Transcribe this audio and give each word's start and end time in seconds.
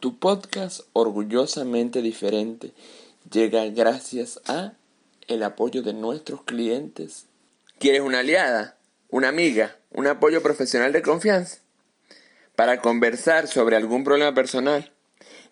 Tu 0.00 0.16
podcast 0.16 0.82
orgullosamente 0.92 2.02
diferente 2.02 2.70
llega 3.32 3.66
gracias 3.66 4.40
a 4.46 4.74
el 5.26 5.42
apoyo 5.42 5.82
de 5.82 5.92
nuestros 5.92 6.44
clientes. 6.44 7.26
¿Quieres 7.80 8.02
una 8.02 8.20
aliada, 8.20 8.76
una 9.10 9.26
amiga, 9.26 9.76
un 9.90 10.06
apoyo 10.06 10.40
profesional 10.40 10.92
de 10.92 11.02
confianza? 11.02 11.58
Para 12.54 12.80
conversar 12.80 13.48
sobre 13.48 13.74
algún 13.74 14.04
problema 14.04 14.32
personal 14.34 14.92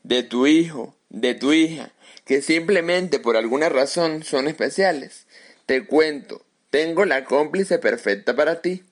de 0.05 0.23
tu 0.23 0.47
hijo, 0.47 0.95
de 1.09 1.35
tu 1.35 1.53
hija, 1.53 1.91
que 2.25 2.41
simplemente 2.41 3.19
por 3.19 3.37
alguna 3.37 3.69
razón 3.69 4.23
son 4.23 4.47
especiales. 4.47 5.27
Te 5.67 5.87
cuento, 5.87 6.41
tengo 6.71 7.05
la 7.05 7.25
cómplice 7.25 7.81
perfecta 7.81 8.37
para 8.37 8.63
ti. 8.63 8.85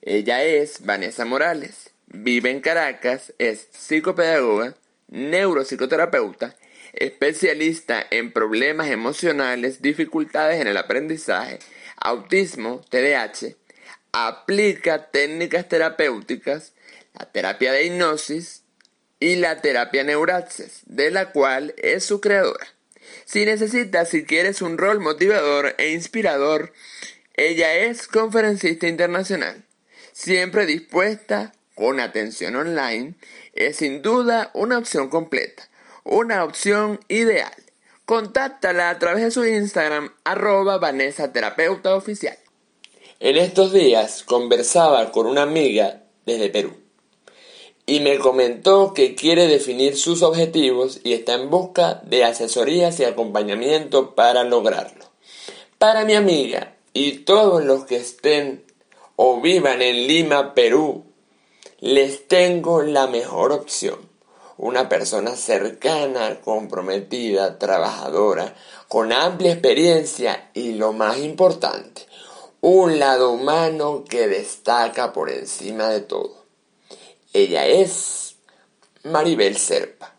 Ella 0.00 0.42
es 0.42 0.86
Vanessa 0.86 1.26
Morales, 1.26 1.90
vive 2.06 2.50
en 2.50 2.62
Caracas, 2.62 3.34
es 3.36 3.68
psicopedagoga, 3.72 4.74
neuropsicoterapeuta, 5.12 6.56
especialista 6.94 8.04
en 8.10 8.32
problemas 8.32 8.88
emocionales, 8.88 9.82
dificultades 9.82 10.60
en 10.60 10.66
el 10.66 10.76
aprendizaje, 10.76 11.58
autismo, 11.96 12.80
TDAH, 12.88 13.54
aplica 14.12 15.10
técnicas 15.10 15.68
terapéuticas, 15.68 16.72
la 17.18 17.30
terapia 17.30 17.72
de 17.72 17.84
hipnosis 17.84 18.62
y 19.20 19.36
la 19.36 19.60
terapia 19.60 20.02
neuraxis, 20.02 20.80
de 20.86 21.10
la 21.10 21.30
cual 21.30 21.74
es 21.76 22.04
su 22.04 22.20
creadora. 22.20 22.66
Si 23.26 23.44
necesitas, 23.44 24.08
si 24.08 24.24
quieres 24.24 24.62
un 24.62 24.78
rol 24.78 25.00
motivador 25.00 25.74
e 25.78 25.90
inspirador, 25.90 26.72
ella 27.34 27.74
es 27.74 28.08
conferencista 28.08 28.88
internacional, 28.88 29.64
siempre 30.12 30.66
dispuesta 30.66 31.52
con 31.74 32.00
atención 32.00 32.56
online 32.56 33.14
es 33.52 33.76
sin 33.76 34.02
duda 34.02 34.50
una 34.54 34.78
opción 34.78 35.08
completa, 35.08 35.68
una 36.04 36.44
opción 36.44 37.00
ideal. 37.08 37.52
Contáctala 38.04 38.90
a 38.90 38.98
través 38.98 39.24
de 39.24 39.30
su 39.30 39.44
Instagram 39.44 40.12
arroba 40.24 40.78
Vanessa 40.78 41.32
Oficial. 41.84 42.36
En 43.20 43.36
estos 43.36 43.72
días 43.72 44.24
conversaba 44.24 45.12
con 45.12 45.26
una 45.26 45.42
amiga 45.42 46.02
desde 46.26 46.50
Perú 46.50 46.82
y 47.86 48.00
me 48.00 48.18
comentó 48.18 48.94
que 48.94 49.14
quiere 49.14 49.48
definir 49.48 49.96
sus 49.96 50.22
objetivos 50.22 51.00
y 51.04 51.12
está 51.12 51.34
en 51.34 51.50
busca 51.50 52.00
de 52.04 52.24
asesorías 52.24 52.98
y 53.00 53.04
acompañamiento 53.04 54.14
para 54.14 54.44
lograrlo. 54.44 55.04
Para 55.78 56.04
mi 56.04 56.14
amiga 56.14 56.76
y 56.92 57.18
todos 57.18 57.64
los 57.64 57.84
que 57.84 57.96
estén 57.96 58.64
o 59.16 59.40
vivan 59.40 59.82
en 59.82 60.06
Lima, 60.06 60.54
Perú, 60.54 61.04
les 61.82 62.28
tengo 62.28 62.82
la 62.82 63.08
mejor 63.08 63.50
opción. 63.50 64.08
Una 64.56 64.88
persona 64.88 65.34
cercana, 65.34 66.40
comprometida, 66.40 67.58
trabajadora, 67.58 68.54
con 68.86 69.12
amplia 69.12 69.54
experiencia 69.54 70.52
y 70.54 70.74
lo 70.74 70.92
más 70.92 71.18
importante, 71.18 72.06
un 72.60 73.00
lado 73.00 73.32
humano 73.32 74.04
que 74.08 74.28
destaca 74.28 75.12
por 75.12 75.28
encima 75.28 75.88
de 75.88 76.02
todo. 76.02 76.44
Ella 77.32 77.66
es 77.66 78.36
Maribel 79.02 79.56
Serpa, 79.56 80.14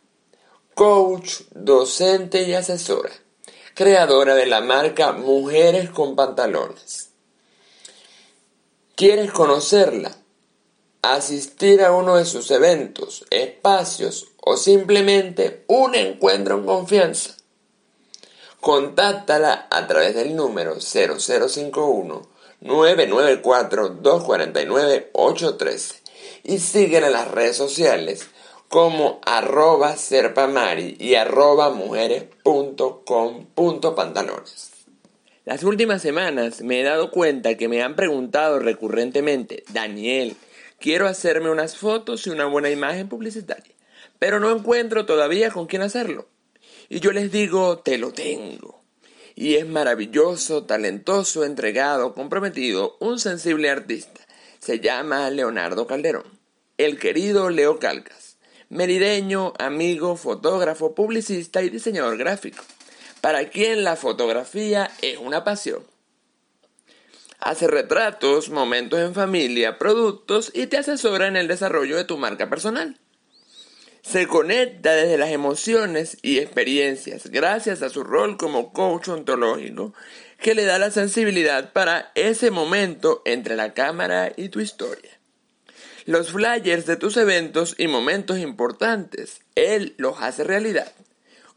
coach, 0.74 1.44
docente 1.52 2.44
y 2.44 2.56
asesora, 2.56 3.12
creadora 3.74 4.36
de 4.36 4.48
la 4.48 4.60
marca 4.60 5.14
Mujeres 5.14 5.90
con 5.92 6.18
Pantalones. 6.18 7.12
¿Quieres 8.96 9.32
conocerla? 9.32 10.23
Asistir 11.04 11.84
a 11.84 11.92
uno 11.92 12.16
de 12.16 12.26
sus 12.26 12.50
eventos, 12.50 13.26
espacios 13.30 14.30
o 14.42 14.58
simplemente 14.58 15.64
un 15.68 15.94
encuentro 15.96 16.58
en 16.58 16.66
confianza. 16.66 17.36
Contáctala 18.60 19.68
a 19.70 19.86
través 19.88 20.16
del 20.16 20.36
número 20.36 20.80
0051 20.80 22.34
994 22.62 23.90
249 23.90 25.12
813 25.14 26.02
y 26.46 26.58
síguela 26.60 27.08
en 27.08 27.14
las 27.14 27.30
redes 27.30 27.58
sociales 27.58 28.30
como 28.70 29.20
arroba 29.26 29.98
serpamari 29.98 30.96
y 30.98 31.16
arroba 31.16 31.72
mujeres.com.pantalones. 31.72 34.70
Las 35.46 35.64
últimas 35.64 36.02
semanas 36.02 36.62
me 36.62 36.80
he 36.80 36.84
dado 36.84 37.12
cuenta 37.12 37.56
que 37.56 37.68
me 37.68 37.84
han 37.84 37.98
preguntado 37.98 38.60
recurrentemente, 38.60 39.66
Daniel, 39.74 40.38
Quiero 40.84 41.08
hacerme 41.08 41.50
unas 41.50 41.78
fotos 41.78 42.28
y 42.28 42.30
una 42.30 42.44
buena 42.44 42.70
imagen 42.70 43.08
publicitaria, 43.08 43.74
pero 44.20 44.42
no 44.42 44.52
encuentro 44.52 45.06
todavía 45.06 45.50
con 45.50 45.66
quién 45.66 45.82
hacerlo. 45.82 46.28
Y 46.90 47.00
yo 47.00 47.14
les 47.14 47.32
digo, 47.32 47.78
te 47.78 47.98
lo 47.98 48.12
tengo. 48.12 48.84
Y 49.34 49.56
es 49.56 49.66
maravilloso, 49.66 50.66
talentoso, 50.66 51.46
entregado, 51.46 52.14
comprometido, 52.14 52.98
un 53.00 53.18
sensible 53.18 53.70
artista. 53.70 54.20
Se 54.60 54.82
llama 54.82 55.30
Leonardo 55.30 55.88
Calderón. 55.88 56.26
El 56.78 57.00
querido 57.00 57.50
Leo 57.50 57.80
Calcas. 57.80 58.36
Merideño, 58.68 59.54
amigo, 59.60 60.18
fotógrafo, 60.18 60.94
publicista 60.94 61.64
y 61.64 61.70
diseñador 61.70 62.18
gráfico. 62.18 62.62
Para 63.22 63.48
quien 63.48 63.86
la 63.86 63.96
fotografía 63.96 64.92
es 65.02 65.18
una 65.18 65.46
pasión 65.46 65.93
hace 67.44 67.68
retratos, 67.68 68.50
momentos 68.50 69.00
en 69.00 69.14
familia, 69.14 69.78
productos 69.78 70.52
y 70.54 70.68
te 70.68 70.78
asesora 70.78 71.28
en 71.28 71.36
el 71.36 71.48
desarrollo 71.48 71.96
de 71.98 72.06
tu 72.06 72.18
marca 72.18 72.50
personal. 72.50 73.00
Se 74.02 74.28
conecta 74.28 74.94
desde 74.94 75.18
las 75.18 75.30
emociones 75.30 76.18
y 76.22 76.40
experiencias 76.40 77.28
gracias 77.28 77.82
a 77.82 77.90
su 77.90 78.04
rol 78.04 78.38
como 78.38 78.74
coach 78.74 79.08
ontológico 79.08 79.94
que 80.40 80.56
le 80.56 80.66
da 80.66 80.78
la 80.78 80.92
sensibilidad 80.92 81.72
para 81.72 82.12
ese 82.16 82.52
momento 82.52 83.22
entre 83.26 83.56
la 83.56 83.74
cámara 83.74 84.34
y 84.36 84.50
tu 84.50 84.60
historia. 84.60 85.12
Los 86.06 86.32
flyers 86.32 86.86
de 86.86 86.98
tus 86.98 87.16
eventos 87.16 87.76
y 87.78 87.88
momentos 87.88 88.40
importantes, 88.40 89.40
él 89.56 89.96
los 89.98 90.22
hace 90.22 90.44
realidad. 90.44 90.92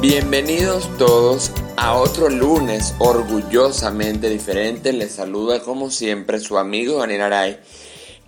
Bienvenidos 0.00 0.88
todos 0.96 1.50
a 1.76 1.96
otro 1.96 2.28
lunes 2.28 2.94
orgullosamente 3.00 4.30
diferente. 4.30 4.92
Les 4.92 5.10
saluda 5.10 5.60
como 5.60 5.90
siempre 5.90 6.38
su 6.38 6.56
amigo 6.56 6.98
Daniel 6.98 7.22
Aray 7.22 7.58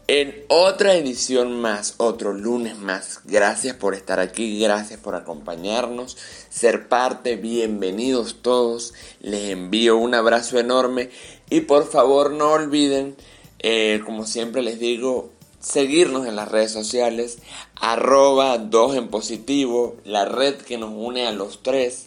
en 0.09 0.35
otra 0.49 0.95
edición 0.95 1.61
más, 1.61 1.95
otro 1.99 2.33
lunes 2.33 2.77
más. 2.77 3.21
Gracias 3.25 3.77
por 3.77 3.95
estar 3.95 4.19
aquí, 4.19 4.59
gracias 4.59 4.99
por 4.99 5.15
acompañarnos, 5.15 6.17
ser 6.49 6.89
parte, 6.89 7.37
bienvenidos 7.37 8.43
todos. 8.43 8.93
Les 9.21 9.51
envío 9.51 9.97
un 9.97 10.17
abrazo 10.17 10.59
enorme 10.59 11.11
y 11.51 11.61
por 11.61 11.89
favor 11.89 12.33
no 12.33 12.51
olviden, 12.51 13.15
eh, 13.61 14.03
como 14.05 14.27
siempre 14.27 14.63
les 14.63 14.81
digo, 14.81 15.31
seguirnos 15.61 16.27
en 16.27 16.37
las 16.37 16.49
redes 16.49 16.73
sociales, 16.73 17.39
arroba 17.81 18.59
2 18.59 18.97
en 18.97 19.09
positivo, 19.09 19.97
la 20.05 20.25
red 20.25 20.57
que 20.57 20.79
nos 20.79 20.91
une 20.93 21.27
a 21.27 21.33
los 21.33 21.63
tres, 21.63 22.07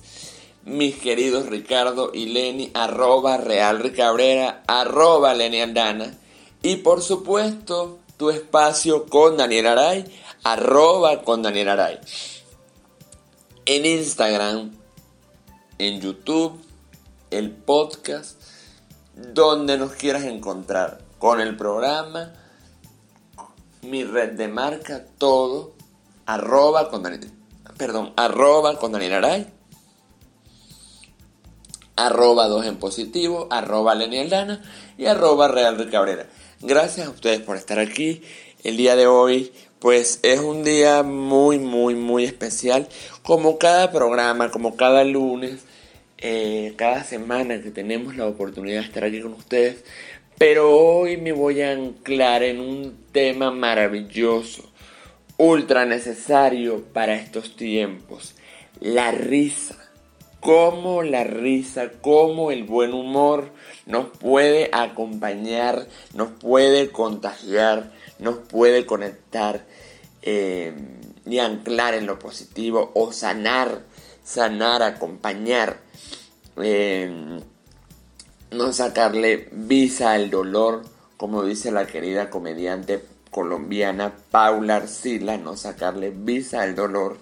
mis 0.65 0.95
queridos 0.95 1.47
Ricardo 1.47 2.11
y 2.13 2.25
Lenny, 2.25 2.71
arroba 2.73 3.37
Real 3.37 3.79
Ricabrera, 3.79 4.63
arroba 4.67 5.33
Lenny 5.33 5.61
Andana, 5.61 6.17
y 6.61 6.77
por 6.77 7.01
supuesto 7.01 7.99
tu 8.17 8.29
espacio 8.29 9.05
con 9.05 9.37
Daniel 9.37 9.67
Aray, 9.67 10.05
arroba 10.43 11.21
con 11.21 11.41
Daniel 11.43 11.69
Aray. 11.69 11.99
En 13.65 13.85
Instagram, 13.85 14.71
en 15.77 16.01
YouTube, 16.01 16.59
el 17.31 17.51
podcast, 17.51 18.41
donde 19.15 19.77
nos 19.77 19.93
quieras 19.93 20.23
encontrar, 20.23 21.01
con 21.19 21.39
el 21.39 21.55
programa, 21.55 22.33
mi 23.83 24.03
red 24.03 24.31
de 24.31 24.47
marca, 24.47 25.05
todo, 25.17 25.73
arroba 26.25 26.89
con 26.89 27.03
Daniel, 27.03 27.31
perdón, 27.77 28.13
arroba 28.15 28.77
con 28.79 28.93
arroba 31.95 32.47
2 32.47 32.65
en 32.65 32.77
positivo, 32.77 33.47
arroba 33.51 33.95
Lenny 33.95 34.19
Aldana 34.19 34.61
y 34.97 35.05
arroba 35.05 35.47
Real 35.47 35.77
de 35.77 35.89
Cabrera. 35.89 36.27
Gracias 36.61 37.07
a 37.07 37.09
ustedes 37.11 37.41
por 37.41 37.57
estar 37.57 37.79
aquí. 37.79 38.21
El 38.63 38.77
día 38.77 38.95
de 38.95 39.07
hoy, 39.07 39.51
pues 39.79 40.19
es 40.23 40.39
un 40.39 40.63
día 40.63 41.03
muy, 41.03 41.59
muy, 41.59 41.95
muy 41.95 42.23
especial. 42.23 42.87
Como 43.21 43.57
cada 43.57 43.91
programa, 43.91 44.49
como 44.49 44.75
cada 44.75 45.03
lunes, 45.03 45.65
eh, 46.17 46.73
cada 46.77 47.03
semana 47.03 47.61
que 47.61 47.69
tenemos 47.69 48.15
la 48.15 48.25
oportunidad 48.27 48.79
de 48.79 48.87
estar 48.87 49.03
aquí 49.03 49.21
con 49.21 49.33
ustedes, 49.33 49.83
pero 50.45 50.77
hoy 50.77 51.15
me 51.15 51.31
voy 51.31 51.61
a 51.61 51.71
anclar 51.71 52.43
en 52.43 52.59
un 52.59 53.05
tema 53.13 53.49
maravilloso, 53.49 54.69
ultra 55.37 55.85
necesario 55.85 56.83
para 56.83 57.15
estos 57.15 57.55
tiempos, 57.55 58.35
la 58.81 59.11
risa. 59.11 59.77
Cómo 60.41 61.01
la 61.01 61.23
risa, 61.23 61.93
cómo 62.01 62.51
el 62.51 62.65
buen 62.65 62.93
humor 62.93 63.53
nos 63.85 64.07
puede 64.17 64.69
acompañar, 64.73 65.87
nos 66.13 66.31
puede 66.31 66.89
contagiar, 66.89 67.93
nos 68.19 68.39
puede 68.39 68.85
conectar 68.85 69.65
eh, 70.23 70.73
y 71.25 71.39
anclar 71.39 71.93
en 71.93 72.05
lo 72.05 72.19
positivo 72.19 72.91
o 72.95 73.13
sanar, 73.13 73.83
sanar, 74.25 74.83
acompañar. 74.83 75.79
Eh, 76.61 77.39
no 78.53 78.73
sacarle 78.73 79.47
visa 79.51 80.13
al 80.13 80.29
dolor, 80.29 80.83
como 81.17 81.43
dice 81.43 81.71
la 81.71 81.87
querida 81.87 82.29
comediante 82.29 83.03
colombiana 83.31 84.13
Paula 84.31 84.77
Arcila, 84.77 85.37
no 85.37 85.57
sacarle 85.57 86.11
visa 86.11 86.61
al 86.61 86.75
dolor. 86.75 87.17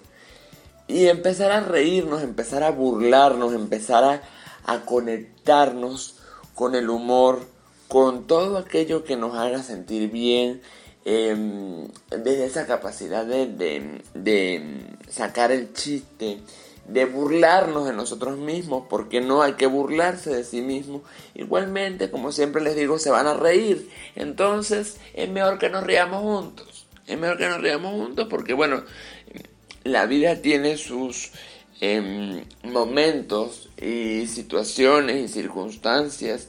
Y 0.86 1.06
empezar 1.06 1.50
a 1.52 1.60
reírnos, 1.60 2.22
empezar 2.22 2.62
a 2.62 2.70
burlarnos, 2.70 3.54
empezar 3.54 4.22
a, 4.66 4.80
conectarnos 4.84 6.16
con 6.54 6.74
el 6.74 6.90
humor, 6.90 7.46
con 7.88 8.26
todo 8.26 8.58
aquello 8.58 9.04
que 9.04 9.16
nos 9.16 9.34
haga 9.36 9.62
sentir 9.62 10.10
bien, 10.10 10.60
em, 11.04 11.88
desde 12.10 12.44
esa 12.44 12.66
capacidad 12.66 13.24
de, 13.24 14.02
de 14.14 14.86
sacar 15.08 15.50
el 15.50 15.72
chiste, 15.72 16.40
de 16.86 17.04
burlarnos 17.04 17.86
de 17.86 17.92
nosotros 17.92 18.38
mismos, 18.38 18.84
porque 18.88 19.20
no 19.20 19.42
hay 19.42 19.54
que 19.54 19.66
burlarse 19.66 20.30
de 20.30 20.44
sí 20.44 20.60
mismo. 20.60 21.02
Igualmente, 21.34 22.10
como 22.10 22.32
siempre 22.32 22.62
les 22.62 22.76
digo, 22.76 22.98
se 22.98 23.10
van 23.10 23.26
a 23.26 23.34
reír. 23.34 23.88
Entonces, 24.16 24.98
es 25.14 25.28
mejor 25.28 25.58
que 25.58 25.70
nos 25.70 25.84
riamos 25.84 26.22
juntos. 26.22 26.86
Es 27.06 27.18
mejor 27.18 27.38
que 27.38 27.48
nos 27.48 27.60
riamos 27.60 27.92
juntos 27.92 28.26
porque, 28.28 28.52
bueno, 28.52 28.84
la 29.84 30.06
vida 30.06 30.40
tiene 30.42 30.76
sus 30.76 31.32
em, 31.80 32.44
momentos 32.62 33.68
y 33.80 34.26
situaciones 34.26 35.16
y 35.16 35.28
circunstancias 35.28 36.48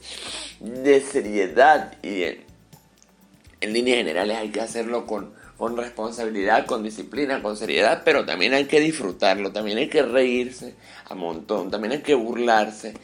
de 0.60 1.00
seriedad 1.00 1.96
y 2.02 2.22
en 3.60 3.72
líneas 3.72 3.98
generales 3.98 4.36
hay 4.36 4.50
que 4.50 4.60
hacerlo 4.60 5.06
con 5.06 5.32
con 5.56 5.76
responsabilidad, 5.76 6.66
con 6.66 6.82
disciplina, 6.82 7.42
con 7.42 7.56
seriedad, 7.56 8.02
pero 8.04 8.24
también 8.24 8.54
hay 8.54 8.66
que 8.66 8.80
disfrutarlo, 8.80 9.52
también 9.52 9.78
hay 9.78 9.88
que 9.88 10.02
reírse 10.02 10.74
a 11.06 11.14
montón, 11.14 11.70
también 11.70 11.92
hay 11.92 12.02
que 12.02 12.14
burlarse 12.14 12.94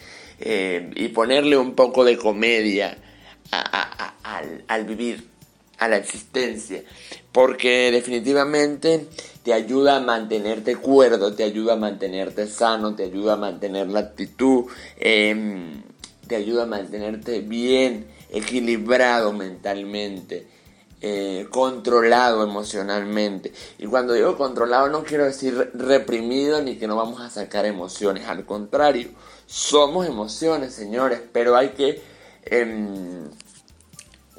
eh, 0.41 0.91
y 0.97 1.09
ponerle 1.09 1.57
un 1.57 1.75
poco 1.75 2.05
de 2.05 2.17
comedia 2.17 2.97
al, 4.69 4.85
vivir, 4.85 5.29
a 5.79 5.89
la 5.89 5.97
existencia, 5.97 6.83
porque 7.33 7.91
definitivamente 7.91 9.07
te 9.43 9.53
ayuda 9.53 9.97
a 9.97 10.01
mantenerte 10.01 10.77
cuerdo, 10.77 11.35
te 11.35 11.45
ayuda 11.45 11.75
a 11.75 11.77
mantenerte 11.77 12.47
sano, 12.47 12.95
te 12.95 13.05
ayuda 13.05 13.35
a 13.35 13.37
mantener 13.37 13.89
la 13.89 14.01
actitud, 14.01 14.65
em, 14.99 15.83
te 16.27 16.37
ayuda 16.37 16.65
a 16.65 16.67
mantenerte 16.67 17.41
bien, 17.41 18.07
equilibrado 18.31 19.33
mentalmente. 19.33 20.47
Eh, 21.03 21.47
controlado 21.51 22.45
emocionalmente. 22.45 23.55
Y 23.79 23.87
cuando 23.87 24.13
digo 24.13 24.37
controlado 24.37 24.89
no 24.91 25.03
quiero 25.03 25.25
decir 25.25 25.71
reprimido 25.73 26.61
ni 26.61 26.77
que 26.77 26.87
no 26.87 26.95
vamos 26.95 27.23
a 27.23 27.31
sacar 27.31 27.65
emociones. 27.65 28.29
Al 28.29 28.45
contrario, 28.45 29.09
somos 29.47 30.07
emociones, 30.07 30.75
señores, 30.75 31.23
pero 31.33 31.57
hay 31.57 31.71
que 31.71 32.03
em, 32.45 33.31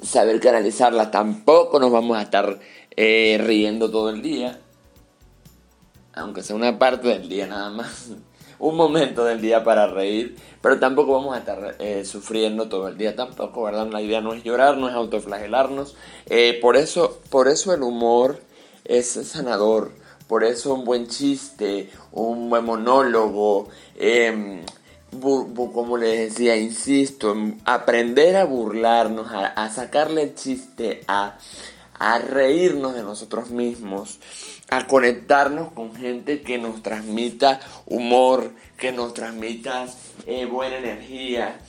saber 0.00 0.38
canalizarlas. 0.40 1.10
Tampoco 1.10 1.80
nos 1.80 1.90
vamos 1.90 2.16
a 2.16 2.22
estar 2.22 2.60
eh, 2.96 3.40
riendo 3.42 3.90
todo 3.90 4.10
el 4.10 4.22
día. 4.22 4.60
Aunque 6.14 6.44
sea 6.44 6.54
una 6.54 6.78
parte 6.78 7.08
del 7.08 7.28
día 7.28 7.48
nada 7.48 7.70
más 7.70 8.10
un 8.62 8.76
momento 8.76 9.24
del 9.24 9.40
día 9.40 9.64
para 9.64 9.88
reír, 9.88 10.36
pero 10.60 10.78
tampoco 10.78 11.14
vamos 11.14 11.34
a 11.34 11.40
estar 11.40 11.74
eh, 11.80 12.04
sufriendo 12.04 12.68
todo 12.68 12.86
el 12.86 12.96
día 12.96 13.16
tampoco, 13.16 13.64
¿verdad? 13.64 13.88
La 13.90 14.00
idea 14.00 14.20
no 14.20 14.34
es 14.34 14.44
llorar, 14.44 14.76
no 14.76 14.88
es 14.88 14.94
autoflagelarnos. 14.94 15.96
Eh, 16.26 16.60
por, 16.62 16.76
eso, 16.76 17.18
por 17.28 17.48
eso 17.48 17.74
el 17.74 17.82
humor 17.82 18.38
es 18.84 19.08
sanador, 19.08 19.90
por 20.28 20.44
eso 20.44 20.74
un 20.74 20.84
buen 20.84 21.08
chiste, 21.08 21.90
un 22.12 22.50
buen 22.50 22.64
monólogo, 22.64 23.68
em, 23.98 24.64
como 25.20 25.96
les 25.96 26.30
decía, 26.30 26.56
insisto, 26.56 27.34
aprender 27.64 28.36
a 28.36 28.44
burlarnos, 28.44 29.26
a, 29.32 29.68
sacarle 29.70 30.22
el 30.22 30.34
chiste, 30.36 31.02
a, 31.08 31.36
a 32.02 32.18
reírnos 32.18 32.96
de 32.96 33.04
nosotros 33.04 33.50
mismos, 33.50 34.18
a 34.68 34.88
conectarnos 34.88 35.72
con 35.72 35.94
gente 35.94 36.42
que 36.42 36.58
nos 36.58 36.82
transmita 36.82 37.60
humor, 37.86 38.50
que 38.76 38.90
nos 38.90 39.14
transmita 39.14 39.86
eh, 40.26 40.44
buena 40.46 40.78
energía, 40.78 41.60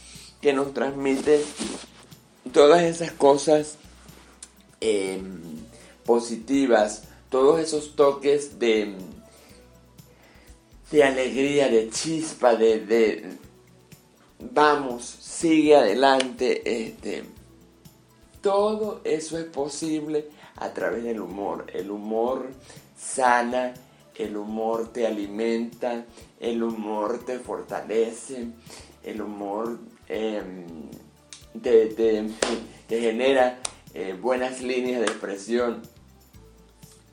que 0.42 0.52
nos 0.52 0.74
transmite 0.74 1.40
todas 2.52 2.82
esas 2.82 3.12
cosas 3.12 3.78
em, 4.82 5.40
positivas, 6.04 7.04
todos 7.30 7.60
esos 7.60 7.96
toques 7.96 8.58
de, 8.58 8.96
de 10.90 11.04
alegría, 11.04 11.70
de 11.70 11.92
chispa, 11.92 12.56
de, 12.56 12.80
de 12.80 13.38
vamos, 14.40 15.06
sigue 15.06 15.76
adelante, 15.76 16.88
este, 16.88 17.24
todo 18.44 19.00
eso 19.06 19.40
es 19.40 19.46
posible 19.46 20.28
a 20.58 20.74
través 20.74 21.04
del 21.04 21.22
humor. 21.22 21.66
El 21.74 21.90
humor 21.90 22.50
sana, 22.96 23.74
el 24.16 24.36
humor 24.36 24.92
te 24.92 25.08
alimenta, 25.08 26.06
el 26.42 26.62
humor 26.62 27.24
te 27.26 27.40
fortalece, 27.40 28.50
el 29.02 29.22
humor 29.22 29.80
em, 30.10 30.66
te, 31.62 32.30
genera 32.90 33.60
eh, 33.94 34.16
buenas 34.22 34.62
líneas 34.62 35.00
de 35.00 35.06
expresión. 35.06 35.82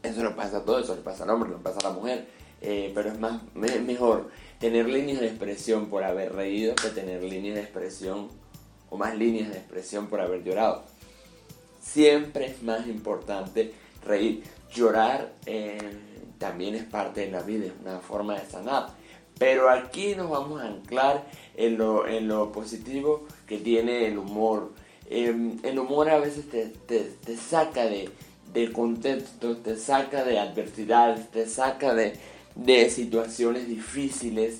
Eso 0.03 0.25
no 0.25 0.35
pasa 0.35 0.59
a 0.59 0.65
todo, 0.65 0.81
eso 0.81 0.97
le 0.97 1.03
pasa 1.03 1.23
al 1.23 1.31
hombre, 1.31 1.49
no 1.51 1.59
pasa 1.59 1.79
a 1.79 1.91
la 1.91 1.95
mujer. 1.95 2.27
Eh, 2.61 2.91
pero 2.93 3.11
es 3.11 3.19
más 3.21 3.41
mejor 3.55 4.31
tener 4.59 4.87
líneas 4.89 5.21
de 5.21 5.29
expresión 5.29 5.87
por 5.87 6.03
haber 6.03 6.35
reído 6.35 6.75
que 6.75 6.89
tener 6.89 7.23
líneas 7.23 7.55
de 7.55 7.63
expresión 7.63 8.29
o 8.91 8.99
más 8.99 9.17
líneas 9.17 9.51
de 9.51 9.59
expresión 9.59 10.09
por 10.09 10.21
haber 10.21 10.43
llorado. 10.43 10.85
Siempre 11.81 12.47
es 12.47 12.63
más 12.63 12.87
importante 12.87 13.73
reír. 14.05 14.45
Llorar 14.73 15.33
eh, 15.47 15.79
también 16.39 16.75
es 16.75 16.85
parte 16.85 17.23
de 17.23 17.31
la 17.31 17.43
vida, 17.43 17.67
es 17.67 17.73
una 17.81 17.99
forma 17.99 18.39
de 18.39 18.49
sanar. 18.49 18.89
Pero 19.39 19.71
aquí 19.71 20.15
nos 20.15 20.31
vamos 20.31 20.61
a 20.61 20.67
anclar 20.67 21.27
en 21.57 21.79
lo, 21.79 22.07
en 22.07 22.29
lo 22.29 22.53
positivo 22.53 23.27
que 23.47 23.59
tiene 23.59 24.07
el 24.07 24.19
humor. 24.19 24.73
Em, 25.09 25.59
el 25.63 25.79
humor 25.79 26.11
a 26.11 26.19
veces 26.19 26.49
te, 26.51 26.67
te, 26.67 27.37
saca 27.37 27.87
de, 27.87 28.11
de, 28.53 28.69
te 29.65 29.77
saca 29.77 30.25
de 30.25 30.39
adversidades, 30.39 31.31
te 31.31 31.49
saca 31.49 31.95
de, 31.95 32.13
de 32.55 32.91
situaciones 32.91 33.67
difíciles, 33.67 34.59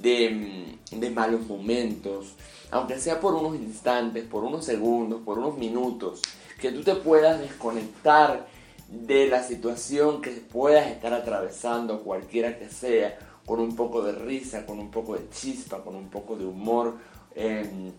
de, 0.00 0.76
de 0.90 1.10
malos 1.10 1.46
momentos, 1.46 2.34
aunque 2.70 2.98
sea 2.98 3.20
por 3.20 3.34
unos 3.34 3.56
instantes, 3.56 4.24
por 4.24 4.44
unos 4.44 4.64
segundos, 4.64 5.22
por 5.22 5.38
unos 5.38 5.56
minutos, 5.56 6.20
que 6.64 6.72
tú 6.72 6.82
te 6.82 6.94
puedas 6.94 7.38
desconectar 7.40 8.46
de 8.88 9.26
la 9.26 9.42
situación 9.42 10.22
que 10.22 10.30
puedas 10.30 10.86
estar 10.86 11.12
atravesando, 11.12 12.02
cualquiera 12.02 12.58
que 12.58 12.70
sea, 12.70 13.18
con 13.44 13.60
un 13.60 13.76
poco 13.76 14.02
de 14.02 14.12
risa, 14.12 14.64
con 14.64 14.78
un 14.78 14.90
poco 14.90 15.14
de 15.14 15.28
chispa, 15.28 15.84
con 15.84 15.94
un 15.94 16.08
poco 16.08 16.36
de 16.36 16.46
humor, 16.46 16.94
em, 17.34 17.92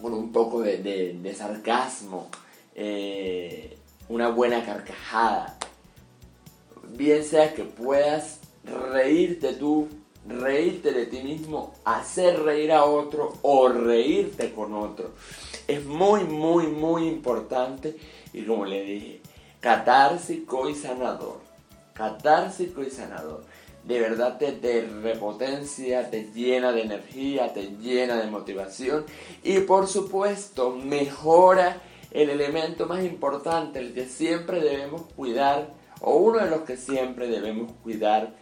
con 0.00 0.14
un 0.14 0.32
poco 0.32 0.62
de, 0.62 1.34
sarcasmo, 1.36 2.28
eh, 2.74 3.76
una 4.08 4.30
buena 4.30 4.64
carcajada. 4.64 5.58
Bien 6.96 7.22
sea 7.22 7.52
que 7.52 7.64
puedas 7.64 8.40
reírte 8.64 9.52
tú, 9.52 9.86
reírte 10.30 10.92
de 10.92 11.06
ti 11.06 11.22
mismo, 11.22 11.74
hacer 11.84 12.42
reír 12.42 12.72
a 12.72 12.84
otro 12.84 13.34
o 13.42 13.68
reírte 13.68 14.52
con 14.52 14.74
otro. 14.74 15.10
Es 15.66 15.84
muy, 15.84 16.24
muy, 16.24 16.66
muy 16.66 17.08
importante 17.08 17.96
y 18.32 18.42
como 18.42 18.64
le 18.64 18.82
dije, 18.82 19.20
catársico 19.60 20.68
y 20.68 20.74
sanador. 20.74 21.40
Catársico 21.94 22.82
y 22.82 22.90
sanador 22.90 23.44
de 23.84 23.98
verdad 23.98 24.38
te, 24.38 24.82
repotencia, 25.02 26.10
te 26.10 26.30
llena 26.34 26.72
de 26.72 26.82
energía, 26.82 27.52
te 27.52 27.70
llena 27.80 28.16
de 28.16 28.30
motivación 28.30 29.04
y 29.42 29.60
por 29.60 29.86
supuesto 29.86 30.70
mejora 30.70 31.80
el 32.10 32.30
elemento 32.30 32.86
más 32.86 33.04
importante, 33.04 33.78
el 33.78 33.94
que 33.94 34.06
siempre 34.06 34.60
debemos 34.60 35.02
cuidar 35.16 35.68
o 36.00 36.16
uno 36.16 36.38
de 36.38 36.50
los 36.50 36.62
que 36.62 36.76
siempre 36.76 37.28
debemos 37.28 37.72
cuidar 37.82 38.34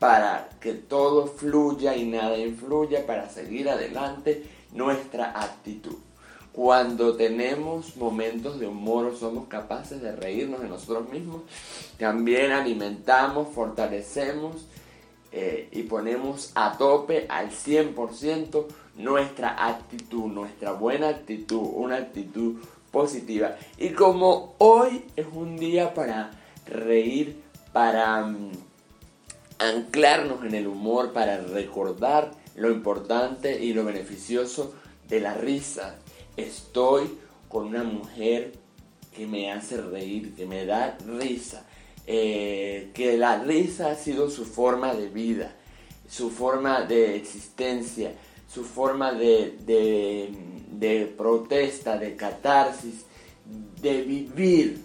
para 0.00 0.48
que 0.60 0.72
todo 0.72 1.26
fluya 1.26 1.94
y 1.94 2.06
nada 2.06 2.38
influya, 2.38 3.06
para 3.06 3.28
seguir 3.28 3.68
adelante 3.68 4.42
nuestra 4.72 5.38
actitud. 5.38 5.96
Cuando 6.52 7.16
tenemos 7.16 7.96
momentos 7.98 8.58
de 8.58 8.66
humor 8.66 9.04
o 9.04 9.16
somos 9.16 9.46
capaces 9.46 10.00
de 10.00 10.16
reírnos 10.16 10.62
de 10.62 10.68
nosotros 10.68 11.10
mismos, 11.10 11.42
también 11.98 12.50
alimentamos, 12.50 13.48
fortalecemos 13.54 14.66
eh, 15.32 15.68
y 15.70 15.82
ponemos 15.82 16.50
a 16.54 16.78
tope 16.78 17.26
al 17.28 17.50
100% 17.50 18.64
nuestra 18.96 19.68
actitud, 19.68 20.32
nuestra 20.32 20.72
buena 20.72 21.10
actitud, 21.10 21.60
una 21.74 21.96
actitud 21.96 22.56
positiva. 22.90 23.54
Y 23.76 23.90
como 23.90 24.54
hoy 24.58 25.04
es 25.14 25.26
un 25.30 25.58
día 25.58 25.92
para 25.92 26.30
reír, 26.66 27.42
para 27.72 28.24
mm, 28.24 28.50
anclarnos 29.60 30.44
en 30.44 30.54
el 30.54 30.66
humor, 30.66 31.12
para 31.12 31.40
recordar 31.40 32.32
lo 32.56 32.70
importante 32.70 33.62
y 33.62 33.72
lo 33.72 33.84
beneficioso 33.84 34.74
de 35.08 35.20
la 35.20 35.34
risa, 35.34 35.96
estoy 36.36 37.18
con 37.48 37.66
una 37.66 37.84
mujer 37.84 38.52
que 39.14 39.26
me 39.26 39.52
hace 39.52 39.80
reír, 39.80 40.34
que 40.34 40.46
me 40.46 40.64
da 40.64 40.96
risa, 41.06 41.66
eh, 42.06 42.90
que 42.94 43.16
la 43.16 43.42
risa 43.42 43.90
ha 43.90 43.96
sido 43.96 44.30
su 44.30 44.44
forma 44.44 44.94
de 44.94 45.08
vida, 45.08 45.54
su 46.08 46.30
forma 46.30 46.82
de 46.82 47.16
existencia, 47.16 48.14
su 48.48 48.64
forma 48.64 49.12
de, 49.12 49.56
de 50.70 51.14
protesta, 51.16 51.98
de 51.98 52.16
catarsis, 52.16 53.04
de 53.80 54.02
vivir, 54.02 54.82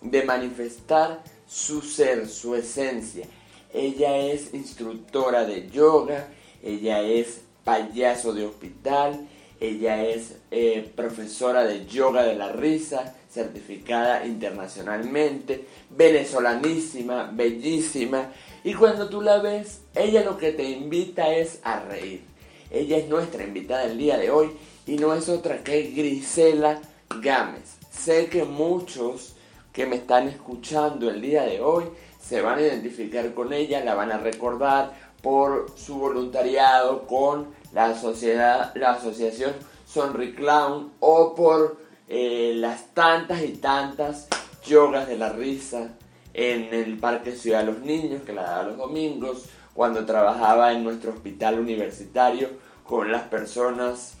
de 0.00 0.22
manifestar 0.22 1.22
su 1.46 1.80
ser, 1.82 2.28
su 2.28 2.54
esencia. 2.54 3.26
Ella 3.74 4.16
es 4.16 4.54
instructora 4.54 5.44
de 5.44 5.68
yoga, 5.68 6.28
ella 6.62 7.02
es 7.02 7.40
payaso 7.64 8.32
de 8.32 8.46
hospital, 8.46 9.26
ella 9.60 10.04
es 10.04 10.36
eh, 10.52 10.88
profesora 10.94 11.64
de 11.64 11.84
yoga 11.86 12.22
de 12.22 12.36
la 12.36 12.52
risa, 12.52 13.16
certificada 13.28 14.24
internacionalmente, 14.26 15.64
venezolanísima, 15.90 17.32
bellísima. 17.32 18.30
Y 18.62 18.74
cuando 18.74 19.08
tú 19.08 19.20
la 19.20 19.38
ves, 19.38 19.80
ella 19.96 20.22
lo 20.22 20.38
que 20.38 20.52
te 20.52 20.62
invita 20.62 21.34
es 21.34 21.58
a 21.64 21.80
reír. 21.80 22.22
Ella 22.70 22.98
es 22.98 23.08
nuestra 23.08 23.42
invitada 23.42 23.84
el 23.84 23.98
día 23.98 24.18
de 24.18 24.30
hoy 24.30 24.50
y 24.86 24.96
no 24.96 25.12
es 25.14 25.28
otra 25.28 25.64
que 25.64 25.82
Grisela 25.90 26.80
Gámez. 27.20 27.76
Sé 27.90 28.26
que 28.26 28.44
muchos 28.44 29.34
que 29.72 29.86
me 29.86 29.96
están 29.96 30.28
escuchando 30.28 31.10
el 31.10 31.20
día 31.20 31.42
de 31.42 31.60
hoy 31.60 31.84
se 32.26 32.40
van 32.40 32.58
a 32.58 32.62
identificar 32.62 33.34
con 33.34 33.52
ella, 33.52 33.84
la 33.84 33.94
van 33.94 34.10
a 34.10 34.18
recordar 34.18 34.92
por 35.22 35.66
su 35.76 35.98
voluntariado 35.98 37.06
con 37.06 37.48
la, 37.72 37.98
sociedad, 37.98 38.72
la 38.74 38.92
asociación 38.92 39.52
Sonri 39.86 40.34
Clown 40.34 40.92
o 41.00 41.34
por 41.34 41.78
eh, 42.08 42.52
las 42.56 42.94
tantas 42.94 43.42
y 43.42 43.52
tantas 43.52 44.28
yogas 44.66 45.06
de 45.08 45.18
la 45.18 45.30
risa 45.30 45.96
en 46.32 46.72
el 46.72 46.98
Parque 46.98 47.32
Ciudad 47.32 47.60
de 47.60 47.72
los 47.72 47.80
Niños 47.80 48.22
que 48.22 48.32
la 48.32 48.42
daba 48.42 48.64
los 48.64 48.76
domingos, 48.76 49.44
cuando 49.74 50.04
trabajaba 50.06 50.72
en 50.72 50.84
nuestro 50.84 51.12
hospital 51.12 51.58
universitario 51.58 52.48
con 52.84 53.10
las 53.10 53.22
personas 53.22 54.14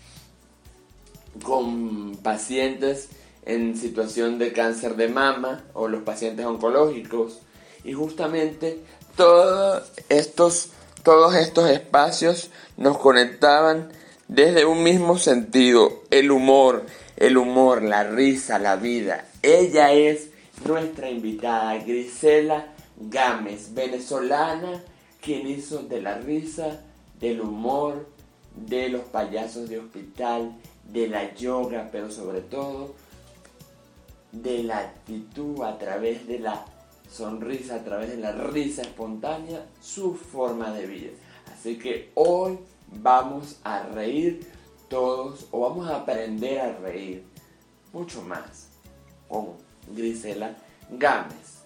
con 1.42 2.16
pacientes 2.16 3.10
en 3.44 3.76
situación 3.76 4.38
de 4.38 4.52
cáncer 4.52 4.96
de 4.96 5.08
mama 5.08 5.64
o 5.74 5.88
los 5.88 6.02
pacientes 6.02 6.46
oncológicos 6.46 7.40
y 7.84 7.92
justamente 7.92 8.80
todos 9.16 9.82
estos 10.08 10.70
todos 11.02 11.34
estos 11.34 11.68
espacios 11.68 12.50
nos 12.78 12.96
conectaban 12.96 13.90
desde 14.26 14.64
un 14.64 14.82
mismo 14.82 15.18
sentido, 15.18 16.02
el 16.10 16.30
humor, 16.30 16.86
el 17.18 17.36
humor, 17.36 17.82
la 17.82 18.04
risa, 18.04 18.58
la 18.58 18.76
vida. 18.76 19.26
Ella 19.42 19.92
es 19.92 20.30
nuestra 20.66 21.10
invitada, 21.10 21.76
Grisela 21.76 22.68
Gámez, 22.96 23.74
venezolana, 23.74 24.82
quien 25.20 25.46
hizo 25.46 25.82
de 25.82 26.00
la 26.00 26.18
risa, 26.18 26.80
del 27.20 27.42
humor, 27.42 28.08
de 28.54 28.88
los 28.88 29.02
payasos 29.02 29.68
de 29.68 29.80
hospital, 29.80 30.56
de 30.84 31.08
la 31.08 31.34
yoga, 31.34 31.88
pero 31.92 32.10
sobre 32.10 32.40
todo 32.40 32.94
de 34.32 34.62
la 34.62 34.78
actitud 34.78 35.62
a 35.62 35.78
través 35.78 36.26
de 36.26 36.38
la 36.38 36.64
sonrisa, 37.10 37.76
a 37.76 37.84
través 37.84 38.10
de 38.10 38.16
la 38.16 38.32
risa 38.32 38.82
espontánea, 38.82 39.66
su 39.80 40.14
forma 40.14 40.70
de 40.72 40.86
vida. 40.86 41.10
Así 41.52 41.78
que 41.78 42.10
hoy 42.14 42.58
vamos 42.88 43.58
a 43.64 43.82
reír 43.82 44.46
todos 44.88 45.46
o 45.50 45.60
vamos 45.60 45.88
a 45.88 45.96
aprender 45.96 46.60
a 46.60 46.78
reír 46.78 47.24
mucho 47.92 48.22
más 48.22 48.68
con 49.28 49.54
Grisela 49.88 50.56
Gámez 50.90 51.62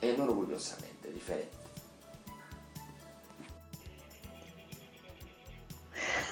en 0.00 0.20
Orgullosamente 0.20 1.10
Diferente. 1.12 1.56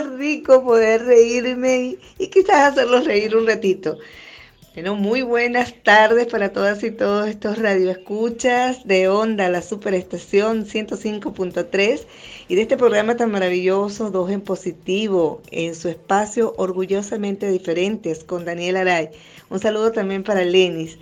rico 0.02 0.64
poder 0.64 1.06
reírme 1.06 1.98
y, 2.18 2.28
quizás 2.28 2.72
hacerlos 2.74 3.06
reír 3.06 3.36
un 3.36 3.48
ratito. 3.48 3.98
Bueno, 4.74 4.96
muy 4.96 5.22
buenas 5.22 5.76
tardes 5.84 6.26
para 6.26 6.52
todas 6.52 6.84
y 6.84 6.90
todos 6.90 7.28
estos 7.28 7.60
radioescuchas 7.60 8.88
de 8.88 9.08
Onda, 9.08 9.48
la 9.50 9.62
superestación 9.62 10.66
105.3 10.66 12.02
y 12.48 12.56
de 12.56 12.62
este 12.64 12.76
programa 12.76 13.16
tan 13.16 13.30
maravilloso, 13.32 14.10
Dos 14.10 14.32
en 14.32 14.42
Positivo, 14.42 15.42
en 15.52 15.76
su 15.76 15.90
espacio 15.90 16.56
Orgullosamente 16.58 17.52
Diferentes 17.52 18.24
con 18.24 18.46
Daniel 18.46 18.78
Aray. 18.78 19.10
Un 19.52 19.60
saludo 19.60 19.92
también 19.92 20.24
para 20.24 20.44
Lenis. 20.44 20.98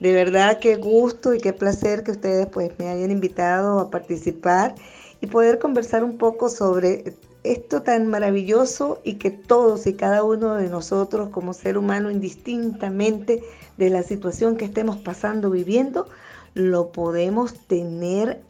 De 0.00 0.12
verdad, 0.12 0.58
qué 0.58 0.76
gusto 0.76 1.32
y 1.32 1.38
qué 1.38 1.54
placer 1.54 2.04
que 2.04 2.10
ustedes 2.10 2.46
pues 2.48 2.72
me 2.78 2.88
hayan 2.88 3.10
invitado 3.10 3.78
a 3.78 3.90
participar 3.90 4.74
y 5.22 5.26
poder 5.28 5.58
conversar 5.58 6.04
un 6.04 6.18
poco 6.18 6.50
sobre 6.50 7.14
esto 7.44 7.82
tan 7.82 8.06
maravilloso 8.08 9.00
y 9.04 9.14
que 9.14 9.30
todos 9.30 9.86
y 9.86 9.94
cada 9.94 10.24
uno 10.24 10.54
de 10.54 10.68
nosotros 10.68 11.28
como 11.28 11.52
ser 11.52 11.76
humano 11.76 12.10
indistintamente 12.10 13.44
de 13.76 13.90
la 13.90 14.02
situación 14.02 14.56
que 14.56 14.64
estemos 14.64 14.96
pasando, 14.96 15.50
viviendo, 15.50 16.08
lo 16.54 16.90
podemos 16.90 17.54
tener 17.66 18.40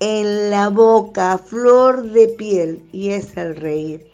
en 0.00 0.50
la 0.50 0.70
boca, 0.70 1.38
flor 1.38 2.10
de 2.10 2.28
piel, 2.28 2.82
y 2.92 3.10
es 3.10 3.36
el 3.36 3.56
reír. 3.56 4.06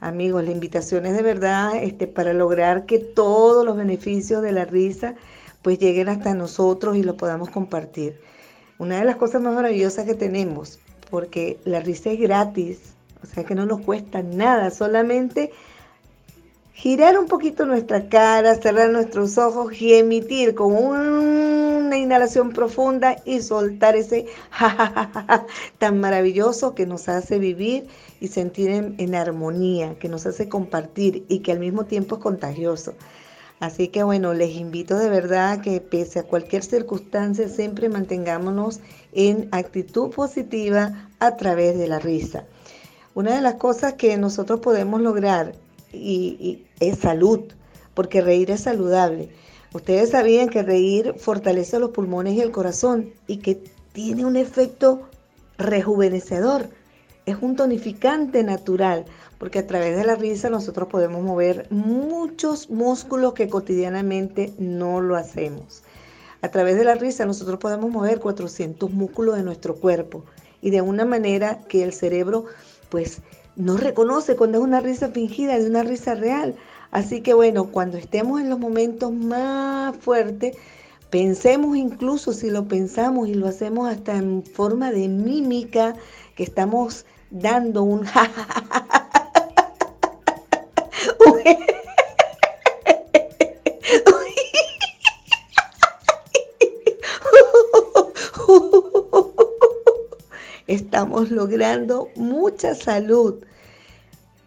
Amigos, 0.00 0.44
la 0.44 0.50
invitación 0.50 1.06
es 1.06 1.16
de 1.16 1.22
verdad 1.22 1.76
este, 1.82 2.06
para 2.06 2.34
lograr 2.34 2.84
que 2.84 2.98
todos 2.98 3.64
los 3.64 3.76
beneficios 3.76 4.42
de 4.42 4.52
la 4.52 4.66
risa 4.66 5.14
pues 5.62 5.78
lleguen 5.78 6.08
hasta 6.08 6.34
nosotros 6.34 6.96
y 6.96 7.02
lo 7.02 7.16
podamos 7.16 7.50
compartir. 7.50 8.20
Una 8.78 8.98
de 8.98 9.04
las 9.04 9.16
cosas 9.16 9.40
más 9.40 9.54
maravillosas 9.54 10.04
que 10.04 10.14
tenemos, 10.14 10.78
porque 11.10 11.58
la 11.64 11.80
risa 11.80 12.10
es 12.10 12.20
gratis, 12.20 12.95
o 13.22 13.26
sea 13.26 13.44
que 13.44 13.54
no 13.54 13.66
nos 13.66 13.80
cuesta 13.80 14.22
nada, 14.22 14.70
solamente 14.70 15.52
girar 16.76 17.18
un 17.18 17.26
poquito 17.26 17.64
nuestra 17.64 18.08
cara, 18.10 18.54
cerrar 18.56 18.90
nuestros 18.90 19.38
ojos 19.38 19.80
y 19.80 19.94
emitir 19.94 20.54
con 20.54 20.74
una 20.74 21.96
inhalación 21.96 22.50
profunda 22.50 23.16
y 23.24 23.40
soltar 23.40 23.96
ese 23.96 24.26
jajajaja 24.50 25.46
tan 25.78 26.00
maravilloso 26.00 26.74
que 26.74 26.84
nos 26.84 27.08
hace 27.08 27.38
vivir 27.38 27.86
y 28.20 28.28
sentir 28.28 28.68
en, 28.68 28.94
en, 28.98 29.14
armonía, 29.14 29.98
que 29.98 30.10
nos 30.10 30.26
hace 30.26 30.50
compartir 30.50 31.24
y 31.28 31.38
que 31.38 31.52
al 31.52 31.60
mismo 31.60 31.86
tiempo 31.86 32.16
es 32.16 32.22
contagioso. 32.22 32.92
Así 33.58 33.88
que 33.88 34.02
bueno, 34.02 34.34
les 34.34 34.54
invito 34.54 34.98
de 34.98 35.08
verdad 35.08 35.62
que 35.62 35.80
pese 35.80 36.18
a 36.18 36.24
cualquier 36.24 36.62
circunstancia 36.62 37.48
siempre 37.48 37.88
mantengámonos 37.88 38.80
en 39.12 39.48
actitud 39.50 40.10
positiva 40.10 41.08
a 41.20 41.36
través 41.36 41.78
de 41.78 41.88
la 41.88 41.98
risa. 41.98 42.44
Una 43.16 43.34
de 43.34 43.40
las 43.40 43.54
cosas 43.54 43.94
que 43.94 44.18
nosotros 44.18 44.60
podemos 44.60 45.00
lograr 45.00 45.54
y, 45.90 46.66
es 46.80 46.98
salud, 46.98 47.40
porque 47.94 48.20
reír 48.20 48.50
es 48.50 48.64
saludable. 48.64 49.30
Ustedes 49.72 50.10
sabían 50.10 50.50
que 50.50 50.62
reír 50.62 51.14
fortalece 51.16 51.78
los 51.78 51.92
pulmones 51.92 52.34
y 52.34 52.42
el 52.42 52.50
corazón 52.50 53.14
y 53.26 53.38
que 53.38 53.58
tiene 53.94 54.26
un 54.26 54.36
efecto 54.36 55.08
rejuvenecedor. 55.56 56.68
Es 57.24 57.38
un 57.40 57.56
tonificante 57.56 58.44
natural, 58.44 59.06
porque 59.38 59.60
a 59.60 59.66
través 59.66 59.96
de 59.96 60.04
la 60.04 60.16
risa 60.16 60.50
nosotros 60.50 60.88
podemos 60.88 61.22
mover 61.22 61.68
muchos 61.70 62.68
músculos 62.68 63.32
que 63.32 63.48
cotidianamente 63.48 64.52
no 64.58 65.00
lo 65.00 65.16
hacemos. 65.16 65.82
A 66.42 66.50
través 66.50 66.76
de 66.76 66.84
la 66.84 66.96
risa 66.96 67.24
nosotros 67.24 67.58
podemos 67.60 67.90
mover 67.90 68.20
400 68.20 68.90
músculos 68.90 69.36
de 69.36 69.42
nuestro 69.42 69.76
cuerpo 69.76 70.22
y 70.60 70.68
de 70.68 70.82
una 70.82 71.06
manera 71.06 71.60
que 71.66 71.82
el 71.82 71.94
cerebro 71.94 72.44
pues 72.88 73.20
no 73.56 73.76
reconoce 73.76 74.36
cuando 74.36 74.58
es 74.58 74.64
una 74.64 74.80
risa 74.80 75.08
fingida 75.08 75.58
de 75.58 75.66
una 75.66 75.82
risa 75.82 76.14
real. 76.14 76.54
Así 76.90 77.20
que 77.20 77.34
bueno, 77.34 77.66
cuando 77.66 77.98
estemos 77.98 78.40
en 78.40 78.50
los 78.50 78.58
momentos 78.58 79.12
más 79.12 79.96
fuertes, 79.96 80.56
pensemos 81.10 81.76
incluso 81.76 82.32
si 82.32 82.50
lo 82.50 82.68
pensamos 82.68 83.28
y 83.28 83.34
lo 83.34 83.48
hacemos 83.48 83.88
hasta 83.88 84.16
en 84.16 84.44
forma 84.44 84.90
de 84.90 85.08
mímica, 85.08 85.94
que 86.34 86.44
estamos 86.44 87.06
dando 87.30 87.82
un 87.82 88.06
estamos 100.96 101.30
logrando 101.30 102.08
mucha 102.16 102.74
salud. 102.74 103.44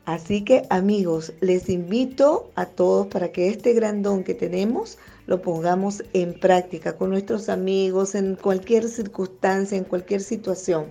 Así 0.05 0.43
que 0.43 0.63
amigos, 0.71 1.31
les 1.41 1.69
invito 1.69 2.49
a 2.55 2.65
todos 2.65 3.05
para 3.05 3.31
que 3.31 3.49
este 3.49 3.73
grandón 3.73 4.23
que 4.23 4.33
tenemos 4.33 4.97
lo 5.27 5.43
pongamos 5.43 6.03
en 6.13 6.33
práctica 6.33 6.97
con 6.97 7.11
nuestros 7.11 7.49
amigos, 7.49 8.15
en 8.15 8.35
cualquier 8.35 8.89
circunstancia, 8.89 9.77
en 9.77 9.83
cualquier 9.83 10.21
situación. 10.21 10.87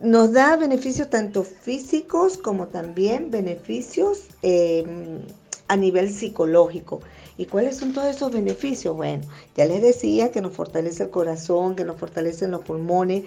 Nos 0.00 0.32
da 0.32 0.56
beneficios 0.56 1.08
tanto 1.08 1.44
físicos 1.44 2.36
como 2.36 2.66
también 2.66 3.30
beneficios 3.30 4.26
em, 4.42 5.20
a 5.68 5.76
nivel 5.76 6.12
psicológico. 6.12 6.98
¿Y 7.36 7.46
cuáles 7.46 7.76
son 7.76 7.92
todos 7.92 8.08
esos 8.08 8.32
beneficios? 8.32 8.96
Bueno, 8.96 9.22
ya 9.56 9.66
les 9.66 9.80
decía 9.82 10.32
que 10.32 10.40
nos 10.40 10.52
fortalece 10.52 11.04
el 11.04 11.10
corazón, 11.10 11.76
que 11.76 11.84
nos 11.84 11.96
fortalecen 11.96 12.50
los 12.50 12.62
pulmones, 12.62 13.22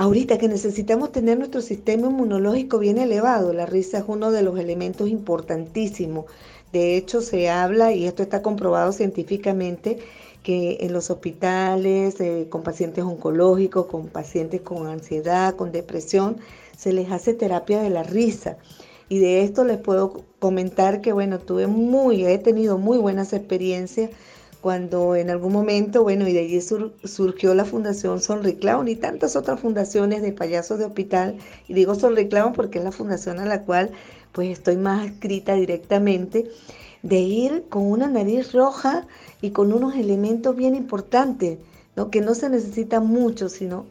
Ahorita 0.00 0.38
que 0.38 0.48
necesitamos 0.48 1.12
tener 1.12 1.36
nuestro 1.36 1.60
sistema 1.60 2.06
inmunológico 2.06 2.78
bien 2.78 2.96
elevado, 2.96 3.52
la 3.52 3.66
risa 3.66 3.98
es 3.98 4.04
uno 4.06 4.30
de 4.30 4.40
los 4.40 4.58
elementos 4.58 5.10
importantísimos. 5.10 6.24
De 6.72 6.96
hecho, 6.96 7.20
se 7.20 7.50
habla, 7.50 7.92
y 7.92 8.06
esto 8.06 8.22
está 8.22 8.40
comprobado 8.40 8.92
científicamente, 8.92 9.98
que 10.42 10.78
en 10.80 10.94
los 10.94 11.10
hospitales, 11.10 12.18
eh, 12.18 12.46
con 12.48 12.62
pacientes 12.62 13.04
oncológicos, 13.04 13.88
con 13.88 14.08
pacientes 14.08 14.62
con 14.62 14.86
ansiedad, 14.86 15.54
con 15.54 15.70
depresión, 15.70 16.38
se 16.78 16.94
les 16.94 17.12
hace 17.12 17.34
terapia 17.34 17.82
de 17.82 17.90
la 17.90 18.02
risa. 18.02 18.56
Y 19.10 19.18
de 19.18 19.42
esto 19.42 19.64
les 19.64 19.76
puedo 19.76 20.24
comentar 20.38 21.02
que, 21.02 21.12
bueno, 21.12 21.40
tuve 21.40 21.66
muy, 21.66 22.24
he 22.24 22.38
tenido 22.38 22.78
muy 22.78 22.96
buenas 22.96 23.34
experiencias 23.34 24.08
cuando 24.60 25.16
en 25.16 25.30
algún 25.30 25.52
momento, 25.52 26.02
bueno, 26.02 26.28
y 26.28 26.32
de 26.32 26.40
allí 26.40 26.60
surgió 26.60 27.54
la 27.54 27.64
Fundación 27.64 28.20
Sonriclaun 28.20 28.88
y 28.88 28.96
tantas 28.96 29.34
otras 29.36 29.60
fundaciones 29.60 30.22
de 30.22 30.32
payasos 30.32 30.78
de 30.78 30.84
hospital, 30.84 31.38
y 31.66 31.74
digo 31.74 31.94
Sonriclaun 31.94 32.52
porque 32.52 32.78
es 32.78 32.84
la 32.84 32.92
fundación 32.92 33.38
a 33.38 33.46
la 33.46 33.62
cual 33.62 33.90
pues 34.32 34.50
estoy 34.50 34.76
más 34.76 35.06
escrita 35.06 35.54
directamente, 35.54 36.50
de 37.02 37.18
ir 37.18 37.64
con 37.70 37.84
una 37.86 38.08
nariz 38.08 38.52
roja 38.52 39.06
y 39.40 39.50
con 39.50 39.72
unos 39.72 39.94
elementos 39.94 40.54
bien 40.54 40.74
importantes, 40.74 41.58
¿no? 41.96 42.10
que 42.10 42.20
no 42.20 42.34
se 42.34 42.50
necesita 42.50 43.00
mucho, 43.00 43.48
sino 43.48 43.86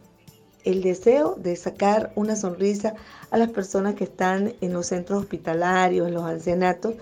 el 0.64 0.84
deseo 0.84 1.36
de 1.36 1.56
sacar 1.56 2.12
una 2.16 2.36
sonrisa 2.36 2.94
a 3.32 3.38
las 3.38 3.50
personas 3.50 3.96
que 3.96 4.04
están 4.04 4.54
en 4.62 4.74
los 4.74 4.88
centros 4.88 5.22
hospitalarios, 5.22 6.08
en 6.08 6.14
los 6.14 6.24
ancianatos, 6.24 6.94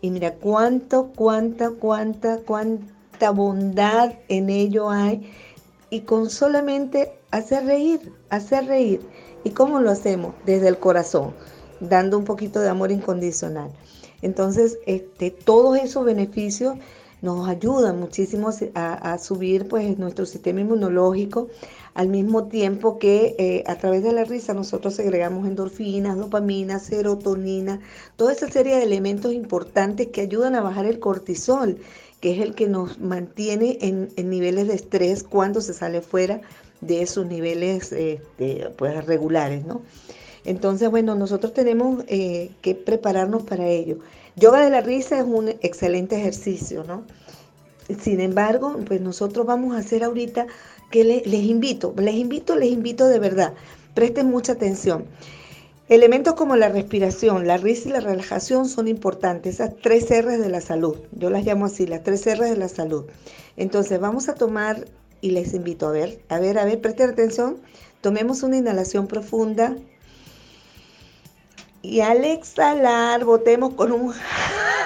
y 0.00 0.10
mira 0.10 0.34
cuánto, 0.34 1.12
cuánta, 1.14 1.70
cuánta, 1.70 2.38
cuánta 2.38 2.99
bondad 3.28 4.14
en 4.28 4.48
ello 4.48 4.88
hay 4.88 5.30
y 5.90 6.00
con 6.00 6.30
solamente 6.30 7.12
hacer 7.30 7.66
reír, 7.66 8.12
hacer 8.30 8.64
reír. 8.64 9.02
¿Y 9.44 9.50
cómo 9.50 9.80
lo 9.80 9.90
hacemos? 9.90 10.34
Desde 10.46 10.68
el 10.68 10.78
corazón, 10.78 11.34
dando 11.80 12.16
un 12.16 12.24
poquito 12.24 12.60
de 12.60 12.70
amor 12.70 12.90
incondicional. 12.90 13.70
Entonces, 14.22 14.78
este, 14.86 15.30
todos 15.30 15.78
esos 15.78 16.04
beneficios 16.04 16.76
nos 17.22 17.48
ayudan 17.48 18.00
muchísimo 18.00 18.50
a, 18.74 19.18
subir 19.18 19.68
pues, 19.68 19.98
nuestro 19.98 20.24
sistema 20.24 20.60
inmunológico, 20.60 21.48
al 21.92 22.08
mismo 22.08 22.44
tiempo 22.44 22.98
que 22.98 23.34
eh, 23.38 23.64
a 23.66 23.76
través 23.76 24.02
de 24.02 24.12
la 24.12 24.24
risa 24.24 24.54
nosotros 24.54 24.94
segregamos 24.94 25.46
endorfinas, 25.46 26.16
dopamina, 26.16 26.78
serotonina, 26.78 27.80
toda 28.16 28.32
esa 28.32 28.48
serie 28.48 28.76
de 28.76 28.84
elementos 28.84 29.32
importantes 29.34 30.08
que 30.08 30.22
ayudan 30.22 30.54
a 30.54 30.62
bajar 30.62 30.86
el 30.86 30.98
cortisol 30.98 31.78
que 32.20 32.32
es 32.32 32.40
el 32.40 32.54
que 32.54 32.68
nos 32.68 32.98
mantiene 32.98 33.78
en, 33.80 34.10
niveles 34.28 34.68
de 34.68 34.74
estrés 34.74 35.22
cuando 35.22 35.60
se 35.60 35.72
sale 35.72 36.02
fuera 36.02 36.40
de 36.80 37.02
esos 37.02 37.26
niveles 37.26 37.92
este, 37.92 38.70
pues, 38.76 39.04
regulares, 39.06 39.64
¿no? 39.64 39.82
Entonces, 40.44 40.90
bueno, 40.90 41.14
nosotros 41.14 41.52
tenemos 41.52 42.04
eh, 42.08 42.50
que 42.62 42.74
prepararnos 42.74 43.42
para 43.42 43.66
ello. 43.66 43.98
Yoga 44.36 44.60
de 44.60 44.70
la 44.70 44.80
risa 44.80 45.18
es 45.18 45.24
un 45.24 45.48
excelente 45.48 46.16
ejercicio, 46.16 46.84
¿no? 46.84 47.04
Sin 48.00 48.20
embargo, 48.20 48.78
pues 48.86 49.00
nosotros 49.00 49.44
vamos 49.46 49.74
a 49.74 49.78
hacer 49.78 50.04
ahorita 50.04 50.46
que 50.90 51.04
les 51.04 51.44
invito, 51.44 51.94
les 51.98 52.14
invito, 52.14 52.56
les 52.56 52.70
invito 52.70 53.06
de 53.08 53.18
verdad, 53.18 53.54
presten 53.94 54.28
mucha 54.28 54.52
atención. 54.52 55.04
Elementos 55.90 56.34
como 56.34 56.54
la 56.54 56.68
respiración, 56.68 57.48
la 57.48 57.56
risa 57.56 57.88
y 57.88 57.92
la 57.92 57.98
relajación 57.98 58.68
son 58.68 58.86
importantes, 58.86 59.54
esas 59.54 59.74
tres 59.82 60.04
R's 60.04 60.38
de 60.38 60.48
la 60.48 60.60
salud. 60.60 60.96
Yo 61.10 61.30
las 61.30 61.44
llamo 61.44 61.66
así, 61.66 61.84
las 61.84 62.04
tres 62.04 62.26
R's 62.26 62.48
de 62.48 62.56
la 62.56 62.68
salud. 62.68 63.06
Entonces 63.56 63.98
vamos 63.98 64.28
a 64.28 64.36
tomar, 64.36 64.84
y 65.20 65.32
les 65.32 65.52
invito 65.52 65.88
a 65.88 65.90
ver, 65.90 66.20
a 66.28 66.38
ver, 66.38 66.60
a 66.60 66.64
ver, 66.64 66.80
presten 66.80 67.10
atención, 67.10 67.56
tomemos 68.02 68.44
una 68.44 68.56
inhalación 68.56 69.08
profunda 69.08 69.78
y 71.82 72.02
al 72.02 72.24
exhalar 72.24 73.24
botemos 73.24 73.74
con 73.74 73.90
un... 73.90 74.14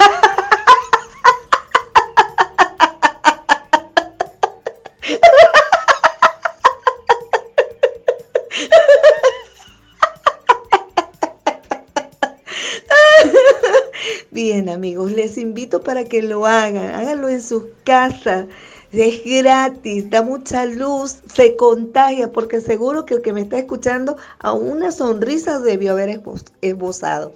Amigos, 14.54 15.10
les 15.10 15.36
invito 15.36 15.82
para 15.82 16.04
que 16.04 16.22
lo 16.22 16.46
hagan, 16.46 16.94
háganlo 16.94 17.28
en 17.28 17.42
sus 17.42 17.64
casas. 17.82 18.46
Es 18.92 19.24
gratis, 19.24 20.08
da 20.08 20.22
mucha 20.22 20.64
luz, 20.64 21.16
se 21.34 21.56
contagia, 21.56 22.30
porque 22.30 22.60
seguro 22.60 23.04
que 23.04 23.14
el 23.14 23.22
que 23.22 23.32
me 23.32 23.40
está 23.40 23.58
escuchando 23.58 24.16
a 24.38 24.52
una 24.52 24.92
sonrisa 24.92 25.58
debió 25.58 25.90
haber 25.90 26.22
esbozado. 26.60 27.34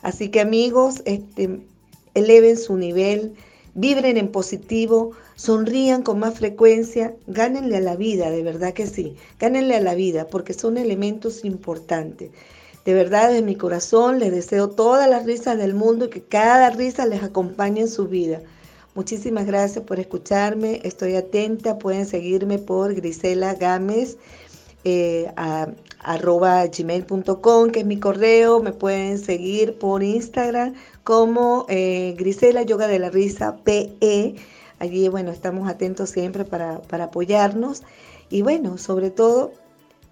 Así 0.00 0.30
que 0.30 0.40
amigos, 0.40 1.02
este, 1.04 1.60
eleven 2.14 2.56
su 2.56 2.78
nivel, 2.78 3.34
vibren 3.74 4.16
en 4.16 4.28
positivo, 4.28 5.10
sonrían 5.34 6.00
con 6.02 6.18
más 6.18 6.38
frecuencia, 6.38 7.14
gánenle 7.26 7.76
a 7.76 7.80
la 7.80 7.96
vida, 7.96 8.30
de 8.30 8.42
verdad 8.42 8.72
que 8.72 8.86
sí, 8.86 9.16
gánenle 9.38 9.76
a 9.76 9.80
la 9.80 9.94
vida, 9.94 10.28
porque 10.28 10.54
son 10.54 10.78
elementos 10.78 11.44
importantes. 11.44 12.30
De 12.84 12.92
verdad, 12.92 13.28
desde 13.28 13.42
mi 13.42 13.56
corazón 13.56 14.18
les 14.18 14.30
deseo 14.30 14.68
todas 14.68 15.08
las 15.08 15.24
risas 15.24 15.56
del 15.56 15.74
mundo 15.74 16.04
y 16.04 16.10
que 16.10 16.22
cada 16.22 16.70
risa 16.70 17.06
les 17.06 17.22
acompañe 17.22 17.80
en 17.80 17.88
su 17.88 18.08
vida. 18.08 18.40
Muchísimas 18.94 19.46
gracias 19.46 19.84
por 19.84 19.98
escucharme. 19.98 20.80
Estoy 20.84 21.16
atenta. 21.16 21.78
Pueden 21.78 22.06
seguirme 22.06 22.58
por 22.58 22.94
Grisela 22.94 23.54
Gámez. 23.54 24.18
Eh, 24.84 25.32
arroba 25.98 26.66
gmail.com, 26.66 27.70
que 27.70 27.80
es 27.80 27.86
mi 27.86 27.98
correo. 27.98 28.60
Me 28.60 28.72
pueden 28.72 29.18
seguir 29.18 29.78
por 29.78 30.02
Instagram 30.02 30.74
como 31.02 31.64
eh, 31.68 32.14
Grisela 32.18 32.62
Yoga 32.62 32.86
de 32.86 32.98
la 32.98 33.10
Risa 33.10 33.56
PE. 33.64 34.36
Allí, 34.78 35.08
bueno, 35.08 35.32
estamos 35.32 35.68
atentos 35.68 36.10
siempre 36.10 36.44
para, 36.44 36.82
para 36.82 37.04
apoyarnos. 37.04 37.82
Y 38.28 38.42
bueno, 38.42 38.78
sobre 38.78 39.10
todo, 39.10 39.52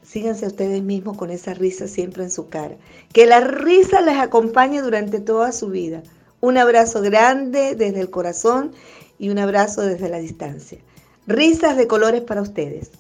síganse 0.03 0.47
ustedes 0.47 0.83
mismos 0.83 1.17
con 1.17 1.31
esa 1.31 1.55
risa 1.55 1.89
siempre 1.89 2.25
en 2.25 2.31
su 2.31 2.49
cara. 2.49 2.77
Que 3.13 3.27
la 3.27 3.41
risa 3.41 4.01
les 4.01 4.19
acompañe 4.19 4.83
durante 4.83 5.21
toda 5.21 5.53
su 5.53 5.69
vida. 5.69 6.03
Un 6.41 6.59
abrazo 6.59 7.01
grande 7.03 7.75
desde 7.77 8.01
el 8.01 8.11
corazón 8.11 8.73
y 9.19 9.29
un 9.29 9.39
abrazo 9.39 9.83
desde 9.83 10.09
la 10.09 10.19
distancia. 10.19 10.79
Risas 11.27 11.77
de 11.77 11.87
colores 11.87 12.23
para 12.23 12.43
ustedes. 12.43 12.91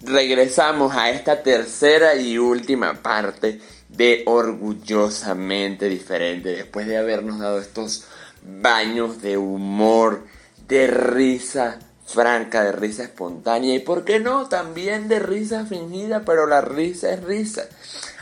Regresamos 0.00 0.96
a 0.96 1.10
esta 1.10 1.42
tercera 1.42 2.16
y 2.16 2.38
última 2.38 2.94
parte 3.02 3.60
de 3.88 4.22
Orgullosamente 4.26 5.88
Diferente, 5.88 6.48
después 6.48 6.86
de 6.86 6.96
habernos 6.96 7.38
dado 7.38 7.60
estos 7.60 8.06
baños 8.42 9.22
de 9.22 9.36
humor, 9.36 10.24
de 10.66 10.86
risa 10.88 11.78
franca, 12.12 12.62
de 12.64 12.72
risa 12.72 13.04
espontánea 13.04 13.74
y, 13.74 13.78
¿por 13.78 14.04
qué 14.04 14.20
no? 14.20 14.48
También 14.48 15.08
de 15.08 15.18
risa 15.18 15.66
fingida, 15.66 16.24
pero 16.24 16.46
la 16.46 16.60
risa 16.60 17.12
es 17.12 17.24
risa. 17.24 17.68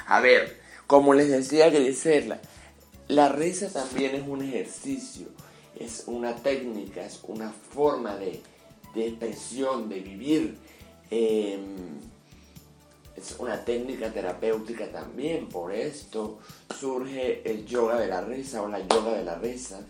A 0.07 0.21
ver, 0.21 0.61
como 0.87 1.15
les 1.15 1.29
decía 1.29 1.71
Grisela, 1.71 2.41
la 3.09 3.29
risa 3.29 3.69
también 3.69 4.15
es 4.15 4.23
un 4.27 4.43
ejercicio, 4.43 5.27
es 5.79 6.05
una 6.07 6.37
técnica, 6.37 7.05
es 7.05 7.21
una 7.27 7.51
forma 7.51 8.17
de, 8.17 8.41
expresión, 8.95 9.89
de 9.89 10.01
vivir. 10.01 10.57
Em, 11.11 11.99
es 13.17 13.35
una 13.39 13.65
técnica 13.65 14.13
terapéutica 14.13 14.91
también, 14.91 15.49
por 15.49 15.73
esto 15.73 16.39
surge 16.79 17.43
el 17.51 17.67
yoga 17.67 17.99
de 17.99 18.07
la 18.07 18.21
risa 18.21 18.63
o 18.63 18.69
la 18.69 18.79
yoga 18.81 19.13
de 19.13 19.25
la 19.25 19.35
risa, 19.35 19.81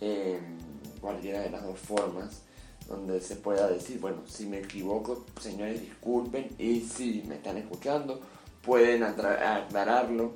em, 0.00 0.58
cualquiera 1.00 1.40
de 1.40 1.50
las 1.50 1.64
dos 1.64 1.78
formas, 1.78 2.43
donde 2.88 3.20
se 3.20 3.36
pueda 3.36 3.68
decir, 3.68 4.00
bueno, 4.00 4.22
si 4.26 4.46
me 4.46 4.58
equivoco, 4.58 5.24
señores, 5.40 5.80
disculpen, 5.80 6.50
y 6.58 6.80
si 6.80 7.22
me 7.26 7.36
están 7.36 7.56
escuchando, 7.56 8.20
pueden 8.62 9.02
aclararlo 9.02 10.32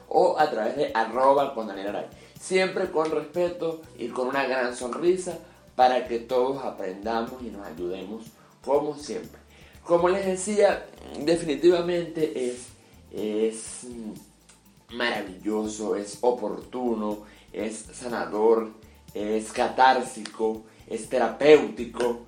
O 0.08 0.38
a 0.38 0.50
través 0.50 0.76
de 0.76 0.92
arroba 0.94 1.54
con 1.54 1.68
Daniel 1.68 1.88
Aray. 1.88 2.06
Siempre 2.38 2.90
con 2.90 3.10
respeto 3.10 3.80
y 3.98 4.08
con 4.08 4.28
una 4.28 4.46
gran 4.46 4.76
sonrisa 4.76 5.38
para 5.80 6.06
que 6.06 6.18
todos 6.18 6.62
aprendamos 6.62 7.42
y 7.42 7.46
nos 7.46 7.66
ayudemos 7.66 8.26
como 8.62 8.94
siempre. 8.94 9.40
Como 9.82 10.10
les 10.10 10.26
decía, 10.26 10.86
definitivamente 11.24 12.50
es, 12.50 12.66
es 13.10 13.86
maravilloso, 14.90 15.96
es 15.96 16.18
oportuno, 16.20 17.20
es 17.50 17.86
sanador, 17.94 18.72
es 19.14 19.50
catársico, 19.52 20.64
es 20.86 21.08
terapéutico. 21.08 22.26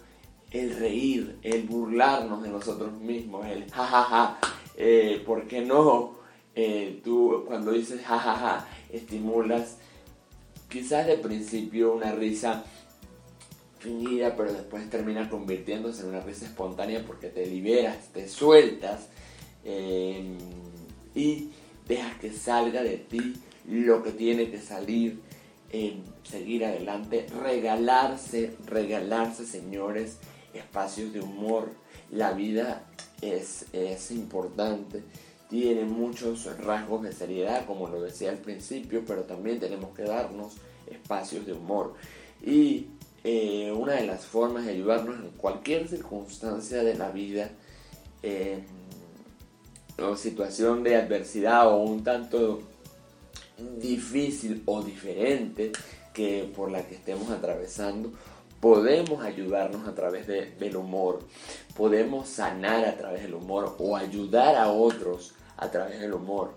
El 0.50 0.74
reír, 0.74 1.38
el 1.42 1.64
burlarnos 1.64 2.42
de 2.42 2.48
nosotros 2.48 2.94
mismos, 2.94 3.46
el 3.48 3.70
jajaja, 3.70 4.02
ja, 4.02 4.38
ja, 4.40 4.56
eh, 4.78 5.22
¿por 5.26 5.46
qué 5.46 5.60
no? 5.60 6.14
Eh, 6.54 7.02
tú 7.04 7.44
cuando 7.46 7.72
dices 7.72 8.00
jajaja, 8.02 8.66
estimulas 8.90 9.76
quizás 10.70 11.06
de 11.06 11.18
principio 11.18 11.92
una 11.92 12.12
risa 12.12 12.64
pero 13.82 14.52
después 14.52 14.88
termina 14.88 15.28
convirtiéndose 15.28 16.02
en 16.02 16.08
una 16.08 16.20
risa 16.20 16.46
espontánea 16.46 17.04
porque 17.06 17.28
te 17.28 17.46
liberas, 17.46 18.08
te 18.12 18.28
sueltas 18.28 19.08
eh, 19.64 20.36
y 21.14 21.50
dejas 21.88 22.16
que 22.18 22.32
salga 22.32 22.82
de 22.82 22.96
ti 22.96 23.34
lo 23.68 24.02
que 24.02 24.12
tiene 24.12 24.50
que 24.50 24.60
salir, 24.60 25.20
en 25.70 26.02
seguir 26.22 26.64
adelante, 26.64 27.26
regalarse, 27.42 28.54
regalarse, 28.66 29.46
señores, 29.46 30.18
espacios 30.52 31.12
de 31.12 31.20
humor. 31.20 31.70
La 32.10 32.32
vida 32.32 32.84
es, 33.20 33.66
es 33.72 34.10
importante, 34.10 35.02
tiene 35.48 35.84
muchos 35.84 36.44
rasgos 36.58 37.02
de 37.02 37.12
seriedad, 37.12 37.66
como 37.66 37.88
lo 37.88 38.02
decía 38.02 38.30
al 38.30 38.38
principio, 38.38 39.02
pero 39.06 39.22
también 39.22 39.60
tenemos 39.60 39.94
que 39.94 40.02
darnos 40.02 40.54
espacios 40.90 41.46
de 41.46 41.54
humor. 41.54 41.94
Y 42.44 42.88
eh, 43.24 43.72
una 43.72 43.94
de 43.94 44.06
las 44.06 44.24
formas 44.24 44.66
de 44.66 44.72
ayudarnos 44.72 45.16
en 45.16 45.30
cualquier 45.30 45.88
circunstancia 45.88 46.82
de 46.82 46.94
la 46.94 47.10
vida, 47.10 47.50
o 49.98 50.16
situación 50.16 50.84
de 50.84 50.96
adversidad 50.96 51.68
o 51.68 51.82
un 51.82 52.04
tanto 52.04 52.62
difícil 53.78 54.62
o 54.66 54.82
diferente 54.82 55.72
que 56.12 56.50
por 56.54 56.70
la 56.70 56.82
que 56.82 56.94
estemos 56.94 57.30
atravesando, 57.30 58.12
podemos 58.60 59.24
ayudarnos 59.24 59.88
a 59.88 59.94
través 59.94 60.26
del 60.26 60.76
humor, 60.76 61.20
podemos 61.76 62.28
sanar 62.28 62.84
a 62.84 62.96
través 62.96 63.22
del 63.22 63.34
humor 63.34 63.74
o 63.78 63.96
ayudar 63.96 64.54
a 64.56 64.70
otros 64.70 65.34
a 65.56 65.70
través 65.70 66.00
del 66.00 66.12
humor. 66.12 66.54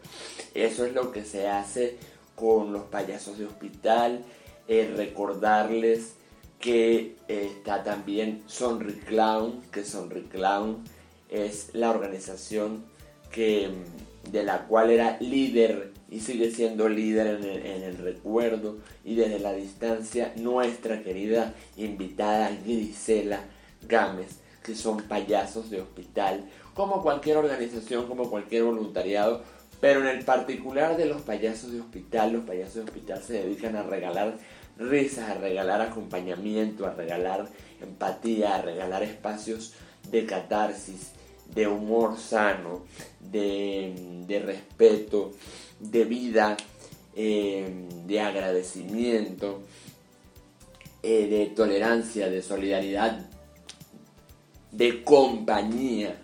Eso 0.53 0.85
es 0.85 0.93
lo 0.93 1.11
que 1.11 1.23
se 1.23 1.47
hace 1.47 1.97
con 2.35 2.73
los 2.73 2.83
payasos 2.83 3.37
de 3.37 3.45
hospital, 3.45 4.23
recordarles 4.67 6.15
que 6.65 7.15
está 7.27 7.83
también 7.83 8.41
Sonri 8.47 8.93
Clown, 8.93 9.61
que 9.71 9.85
Sonri 9.85 10.23
Clown 10.23 10.83
es 11.29 11.69
la 11.73 11.91
organización 11.91 12.83
que, 13.31 13.69
de 14.31 14.41
la 14.41 14.65
cual 14.65 14.89
era 14.89 15.17
líder 15.19 15.91
y 16.09 16.21
sigue 16.21 16.49
siendo 16.49 16.89
líder 16.89 17.39
en 17.39 17.83
el, 17.83 17.97
recuerdo 17.99 18.79
y 19.03 19.13
desde 19.13 19.37
la 19.37 19.53
distancia 19.53 20.33
nuestra 20.37 21.03
querida 21.03 21.53
invitada 21.77 22.49
Grisela 22.65 23.41
Gámez, 23.87 24.39
que 24.63 24.73
son 24.73 25.03
payasos 25.03 25.69
de 25.69 25.81
hospital, 25.81 26.49
como 26.73 27.03
cualquier 27.03 27.37
organización, 27.37 28.07
como 28.07 28.31
cualquier 28.31 28.63
voluntariado, 28.63 29.43
pero 29.79 29.99
en 29.99 30.07
el 30.07 30.25
particular 30.25 30.97
de 30.97 31.05
los 31.05 31.21
payasos 31.21 31.73
de 31.73 31.81
hospital, 31.81 32.33
los 32.33 32.45
payasos 32.45 32.73
de 32.73 32.81
hospital 32.81 33.21
se 33.21 33.33
dedican 33.33 33.75
a 33.75 33.83
regalar 33.83 34.39
risas, 34.77 35.29
a 35.29 35.33
regalar 35.35 35.81
acompañamiento, 35.81 36.85
a 36.85 36.93
regalar 36.93 37.47
empatía, 37.81 38.55
a 38.55 38.61
regalar 38.61 39.03
espacios 39.03 39.73
de 40.09 40.25
catarsis, 40.25 41.11
de 41.53 41.67
humor 41.67 42.17
sano, 42.17 42.85
de, 43.19 44.41
respeto, 44.43 45.33
de 45.79 46.05
vida, 46.05 46.57
eh, 47.15 47.87
de 48.05 48.19
agradecimiento, 48.19 49.61
eh, 51.03 51.27
de 51.27 51.45
tolerancia, 51.47 52.29
de 52.29 52.41
solidaridad, 52.41 53.29
de 54.71 55.03
compañía. 55.03 56.21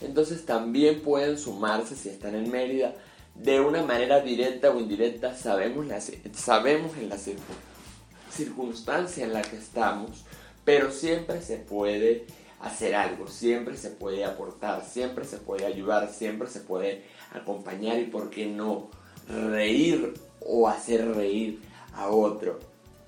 Entonces 0.00 0.46
también 0.46 1.00
pueden 1.00 1.38
sumarse 1.38 1.96
si 1.96 2.08
están 2.08 2.34
en 2.34 2.50
Mérida 2.50 2.94
de 3.34 3.60
una 3.60 3.82
manera 3.82 4.20
directa 4.20 4.70
o 4.70 4.80
indirecta. 4.80 5.34
Sabemos, 5.34 5.86
la, 5.86 6.00
sabemos 6.00 6.96
en 6.96 7.08
la 7.08 7.16
circunstancia 8.30 9.24
en 9.24 9.32
la 9.32 9.42
que 9.42 9.56
estamos, 9.56 10.24
pero 10.64 10.90
siempre 10.90 11.42
se 11.42 11.56
puede 11.56 12.26
hacer 12.60 12.94
algo, 12.94 13.26
siempre 13.26 13.76
se 13.76 13.90
puede 13.90 14.24
aportar, 14.24 14.84
siempre 14.84 15.24
se 15.24 15.38
puede 15.38 15.64
ayudar, 15.66 16.12
siempre 16.12 16.48
se 16.48 16.60
puede 16.60 17.04
acompañar 17.32 17.98
y 17.98 18.04
por 18.04 18.28
qué 18.28 18.46
no 18.46 18.88
reír 19.28 20.14
o 20.40 20.68
hacer 20.68 21.14
reír 21.14 21.60
a 21.94 22.08
otro 22.08 22.58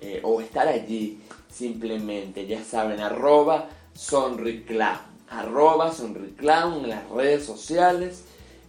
eh, 0.00 0.20
o 0.22 0.40
estar 0.40 0.68
allí 0.68 1.20
simplemente, 1.52 2.46
ya 2.46 2.64
saben, 2.64 3.00
arroba 3.00 3.68
sonriclown, 3.94 4.98
arroba 5.28 5.92
sonriclown 5.92 6.84
en 6.84 6.90
las 6.90 7.08
redes 7.10 7.44
sociales, 7.44 8.24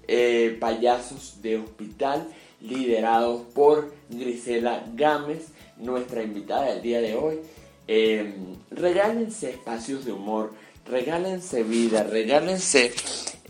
eh, 0.08 0.58
payasos 0.60 1.42
de 1.42 1.58
hospital, 1.58 2.28
liderados 2.62 3.42
por 3.54 3.94
Grisela 4.10 4.84
Gámez, 4.96 5.48
nuestra 5.78 6.24
invitada 6.24 6.74
del 6.74 6.82
día 6.82 7.02
de 7.02 7.16
hoy. 7.16 7.40
Eh, 7.88 8.34
regálense 8.72 9.50
espacios 9.50 10.06
de 10.06 10.14
humor, 10.14 10.54
regálense 10.86 11.64
vida, 11.64 12.04
regálense 12.04 12.94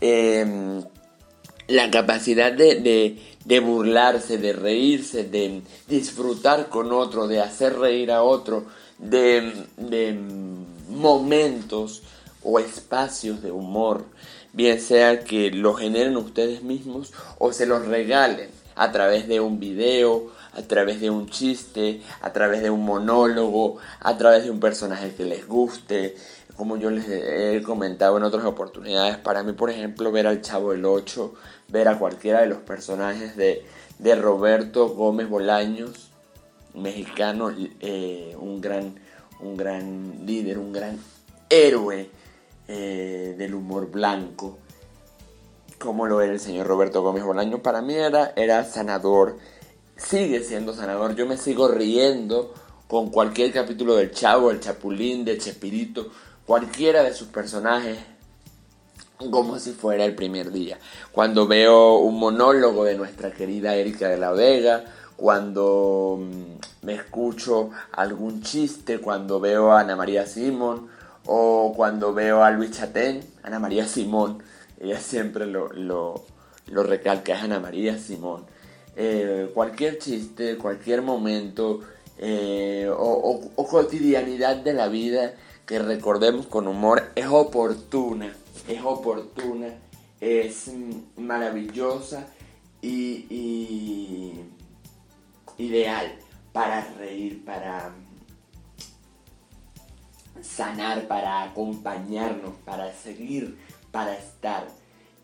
em, 0.00 0.82
la 1.68 1.90
capacidad 1.90 2.52
de, 2.52 3.16
de, 3.44 3.60
burlarse, 3.60 4.38
de 4.38 4.52
reírse, 4.52 5.24
de 5.24 5.62
disfrutar 5.88 6.68
con 6.68 6.92
otro, 6.92 7.28
de 7.28 7.40
hacer 7.40 7.78
reír 7.78 8.10
a 8.10 8.22
otro, 8.22 8.66
de 8.98 9.52
momentos 10.88 12.02
o 12.42 12.58
espacios 12.58 13.42
de 13.42 13.50
humor, 13.50 14.04
bien 14.54 14.80
sea 14.80 15.20
que 15.20 15.50
lo 15.50 15.74
generen 15.74 16.16
ustedes 16.16 16.62
mismos 16.62 17.12
o 17.38 17.52
se 17.52 17.66
los 17.66 17.86
regalen 17.86 18.48
a 18.76 18.92
través 18.92 19.28
de 19.28 19.40
un 19.40 19.60
video, 19.60 20.30
a 20.52 20.62
través 20.62 21.00
de 21.00 21.10
un 21.10 21.28
chiste, 21.28 22.00
a 22.20 22.32
través 22.32 22.62
de 22.62 22.70
un 22.70 22.84
monólogo, 22.84 23.78
a 24.00 24.16
través 24.16 24.44
de 24.44 24.50
un 24.50 24.60
personaje 24.60 25.14
que 25.14 25.24
les 25.24 25.46
guste. 25.46 26.16
Como 26.56 26.76
yo 26.76 26.90
les 26.90 27.06
he 27.08 27.62
comentado 27.64 28.16
en 28.16 28.22
otras 28.22 28.44
oportunidades, 28.44 29.16
para 29.18 29.42
mí, 29.42 29.52
por 29.52 29.70
ejemplo, 29.70 30.12
ver 30.12 30.28
al 30.28 30.40
Chavo 30.40 30.70
del 30.70 30.84
8, 30.84 31.34
ver 31.68 31.88
a 31.88 31.98
cualquiera 31.98 32.40
de 32.40 32.46
los 32.46 32.58
personajes 32.58 33.36
de, 33.36 33.64
de 33.98 34.14
Roberto 34.14 34.88
Gómez 34.90 35.28
Bolaños, 35.28 36.10
mexicano, 36.74 37.52
eh, 37.80 38.36
un, 38.38 38.60
gran, 38.60 38.94
un 39.40 39.56
gran 39.56 40.26
líder, 40.26 40.58
un 40.58 40.72
gran 40.72 40.98
héroe 41.50 42.08
eh, 42.68 43.34
del 43.36 43.54
humor 43.54 43.90
blanco, 43.90 44.58
como 45.78 46.06
lo 46.06 46.20
era 46.20 46.32
el 46.32 46.40
señor 46.40 46.66
Roberto 46.66 47.02
Gómez 47.02 47.24
Bolaños, 47.24 47.60
para 47.60 47.82
mí 47.82 47.94
era, 47.94 48.32
era 48.36 48.64
sanador 48.64 49.36
sigue 49.96 50.42
siendo 50.42 50.74
sanador. 50.74 51.14
Yo 51.14 51.26
me 51.26 51.36
sigo 51.36 51.68
riendo 51.68 52.52
con 52.88 53.10
cualquier 53.10 53.52
capítulo 53.52 53.96
del 53.96 54.12
Chavo, 54.12 54.50
el 54.50 54.60
Chapulín, 54.60 55.24
de 55.24 55.38
Chespirito, 55.38 56.08
cualquiera 56.46 57.02
de 57.02 57.14
sus 57.14 57.28
personajes, 57.28 57.98
como 59.30 59.58
si 59.58 59.72
fuera 59.72 60.04
el 60.04 60.14
primer 60.14 60.52
día. 60.52 60.78
Cuando 61.12 61.46
veo 61.46 61.98
un 61.98 62.18
monólogo 62.18 62.84
de 62.84 62.96
nuestra 62.96 63.32
querida 63.32 63.74
Erika 63.74 64.08
de 64.08 64.18
la 64.18 64.32
Vega, 64.32 64.84
cuando 65.16 66.18
mm, 66.20 66.86
me 66.86 66.94
escucho 66.94 67.70
algún 67.92 68.42
chiste, 68.42 69.00
cuando 69.00 69.40
veo 69.40 69.72
a 69.72 69.80
Ana 69.80 69.96
María 69.96 70.26
Simón 70.26 70.88
o 71.26 71.72
cuando 71.76 72.12
veo 72.12 72.42
a 72.42 72.50
Luis 72.50 72.72
Chatén, 72.72 73.20
Ana 73.42 73.58
María 73.58 73.86
Simón, 73.86 74.42
ella 74.80 75.00
siempre 75.00 75.46
lo, 75.46 75.68
lo, 75.72 76.24
recalca, 76.82 77.34
es 77.34 77.42
Ana 77.42 77.60
María 77.60 77.98
Simón. 77.98 78.44
Eh, 78.96 79.50
cualquier 79.54 79.98
chiste, 79.98 80.56
cualquier 80.56 81.02
momento 81.02 81.80
eh, 82.18 82.88
o, 82.96 83.66
cotidianidad 83.68 84.56
de 84.56 84.72
la 84.72 84.88
vida 84.88 85.34
que 85.66 85.78
recordemos 85.78 86.46
con 86.46 86.68
humor 86.68 87.10
es 87.16 87.26
oportuna, 87.26 88.32
es 88.68 88.82
oportuna, 88.84 89.68
es 90.20 90.70
maravillosa 91.16 92.26
y, 92.82 94.34
ideal 95.58 96.14
para 96.52 96.86
reír, 96.98 97.44
para 97.44 97.92
sanar, 100.42 101.06
para 101.08 101.42
acompañarnos, 101.44 102.54
para 102.64 102.92
seguir, 102.92 103.58
para 103.90 104.16
estar. 104.16 104.66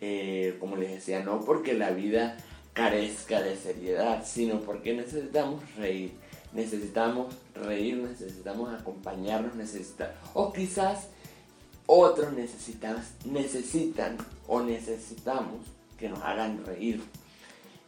Eh, 0.00 0.56
como 0.58 0.76
les 0.76 0.92
decía, 0.92 1.22
no 1.22 1.40
porque 1.44 1.74
la 1.74 1.90
vida 1.90 2.36
carezca 2.72 3.42
de 3.42 3.56
seriedad, 3.56 4.24
sino 4.24 4.60
porque 4.60 4.94
necesitamos 4.94 5.62
reír. 5.76 6.12
Necesitamos 6.52 7.34
reír, 7.54 7.96
necesitamos 7.96 8.72
acompañarnos, 8.72 9.54
necesitar 9.54 10.16
o 10.34 10.52
quizás 10.52 11.08
otros 11.92 12.32
necesitan, 12.32 14.16
o 14.46 14.60
necesitamos 14.62 15.66
que 15.98 16.08
nos 16.08 16.20
hagan 16.20 16.64
reír. 16.64 17.02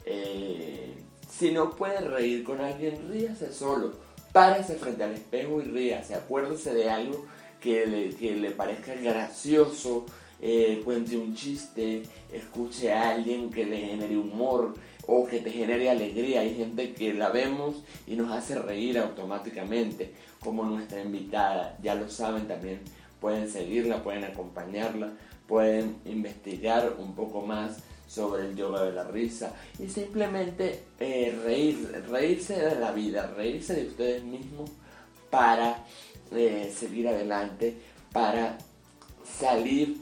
Eh, 0.04 0.94
si 1.30 1.52
no 1.52 1.70
puede 1.70 2.00
reír 2.00 2.42
con 2.42 2.61
alguien, 2.61 3.08
ríase 3.08 3.52
solo. 3.52 3.92
Párese 4.32 4.76
frente 4.76 5.04
al 5.04 5.12
espejo 5.12 5.60
y 5.60 5.64
ríase. 5.64 6.14
Acuérdese 6.14 6.72
de 6.72 6.90
algo 6.90 7.26
que 7.60 7.86
le, 7.86 8.10
que 8.10 8.34
le 8.34 8.50
parezca 8.50 8.94
gracioso, 8.94 10.06
eh, 10.40 10.80
cuente 10.84 11.16
un 11.16 11.34
chiste, 11.34 12.02
escuche 12.32 12.92
a 12.92 13.10
alguien 13.10 13.50
que 13.50 13.64
le 13.64 13.78
genere 13.78 14.16
humor 14.16 14.74
o 15.06 15.26
que 15.26 15.40
te 15.40 15.50
genere 15.50 15.90
alegría. 15.90 16.40
Hay 16.40 16.54
gente 16.56 16.94
que 16.94 17.14
la 17.14 17.28
vemos 17.28 17.82
y 18.06 18.16
nos 18.16 18.32
hace 18.32 18.58
reír 18.58 18.98
automáticamente, 18.98 20.12
como 20.40 20.64
nuestra 20.64 21.02
invitada. 21.02 21.78
Ya 21.82 21.94
lo 21.94 22.08
saben 22.08 22.48
también, 22.48 22.80
pueden 23.20 23.48
seguirla, 23.48 24.02
pueden 24.02 24.24
acompañarla, 24.24 25.12
pueden 25.46 25.96
investigar 26.04 26.96
un 26.98 27.14
poco 27.14 27.42
más 27.42 27.78
sobre 28.12 28.44
el 28.46 28.57
yoga 28.57 28.83
de 28.83 28.92
la 28.92 29.05
risa 29.05 29.55
y 29.79 29.88
simplemente 29.88 30.85
eh, 31.01 31.35
reír, 31.44 32.05
reírse 32.11 32.55
de 32.61 32.75
la 32.79 32.92
vida, 32.92 33.33
reírse 33.35 33.75
de 33.75 33.87
ustedes 33.87 34.22
mismos 34.22 34.70
para 35.31 35.87
eh, 36.31 36.70
seguir 36.77 37.09
adelante, 37.09 37.75
para 38.12 38.59
salir 39.25 39.96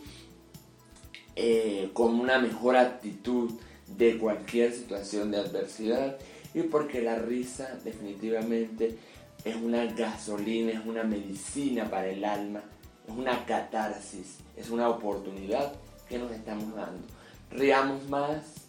eh, 1.37 1.91
con 1.93 2.19
una 2.19 2.41
mejor 2.41 2.75
actitud 2.77 3.53
de 3.87 4.19
cualquier 4.19 4.73
situación 4.73 5.31
de 5.31 5.39
adversidad 5.39 6.19
y 6.53 6.63
porque 6.63 7.03
la 7.03 7.15
risa 7.15 7.79
definitivamente 7.85 8.99
es 9.45 9.55
una 9.55 9.85
gasolina, 9.85 10.73
es 10.73 10.85
una 10.85 11.05
medicina 11.05 11.89
para 11.89 12.09
el 12.09 12.25
alma, 12.25 12.61
es 13.07 13.15
una 13.17 13.47
catarsis, 13.47 14.39
es 14.57 14.69
una 14.69 14.89
oportunidad 14.89 15.75
que 16.09 16.19
nos 16.19 16.33
estamos 16.33 16.75
dando. 16.75 17.20
Riamos 17.51 18.09
más, 18.09 18.67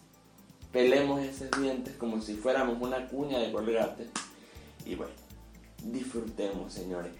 pelemos 0.72 1.20
esos 1.22 1.48
dientes 1.60 1.94
como 1.96 2.20
si 2.20 2.34
fuéramos 2.34 2.80
una 2.80 3.06
cuña 3.08 3.38
de 3.38 3.52
colgate 3.52 4.08
y 4.84 4.94
bueno, 4.96 5.12
disfrutemos 5.84 6.72
señores. 6.72 7.12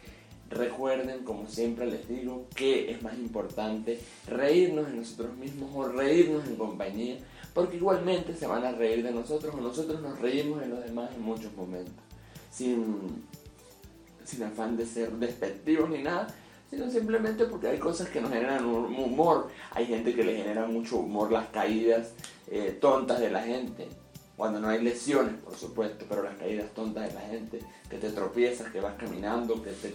Recuerden, 0.50 1.24
como 1.24 1.48
siempre 1.48 1.86
les 1.86 2.06
digo, 2.08 2.46
que 2.54 2.90
es 2.90 3.02
más 3.02 3.14
importante 3.14 3.98
reírnos 4.26 4.88
en 4.88 4.98
nosotros 4.98 5.34
mismos 5.36 5.70
o 5.74 5.88
reírnos 5.88 6.46
en 6.46 6.56
compañía, 6.56 7.16
porque 7.54 7.76
igualmente 7.76 8.34
se 8.34 8.46
van 8.46 8.64
a 8.64 8.72
reír 8.72 9.02
de 9.02 9.12
nosotros 9.12 9.54
o 9.54 9.60
nosotros 9.60 10.02
nos 10.02 10.18
reímos 10.18 10.60
de 10.60 10.66
los 10.66 10.84
demás 10.84 11.10
en 11.14 11.22
muchos 11.22 11.54
momentos, 11.54 11.94
sin, 12.50 13.24
sin 14.24 14.42
afán 14.42 14.76
de 14.76 14.84
ser 14.84 15.12
despectivos 15.12 15.88
ni 15.88 16.02
nada, 16.02 16.26
sino 16.72 16.90
simplemente 16.90 17.44
porque 17.44 17.68
hay 17.68 17.78
cosas 17.78 18.08
que 18.08 18.18
nos 18.18 18.32
generan 18.32 18.64
humor. 18.64 19.50
Hay 19.72 19.84
gente 19.84 20.14
que 20.14 20.24
le 20.24 20.38
genera 20.38 20.64
mucho 20.64 20.96
humor 21.00 21.30
las 21.30 21.48
caídas 21.48 22.14
eh, 22.50 22.78
tontas 22.80 23.20
de 23.20 23.30
la 23.30 23.42
gente, 23.42 23.88
cuando 24.38 24.58
no 24.58 24.70
hay 24.70 24.80
lesiones, 24.80 25.34
por 25.44 25.54
supuesto, 25.54 26.06
pero 26.08 26.22
las 26.22 26.34
caídas 26.38 26.70
tontas 26.74 27.08
de 27.08 27.14
la 27.14 27.20
gente, 27.20 27.58
que 27.90 27.98
te 27.98 28.08
tropiezas, 28.08 28.72
que 28.72 28.80
vas 28.80 28.94
caminando, 28.94 29.62
que 29.62 29.70
te 29.72 29.94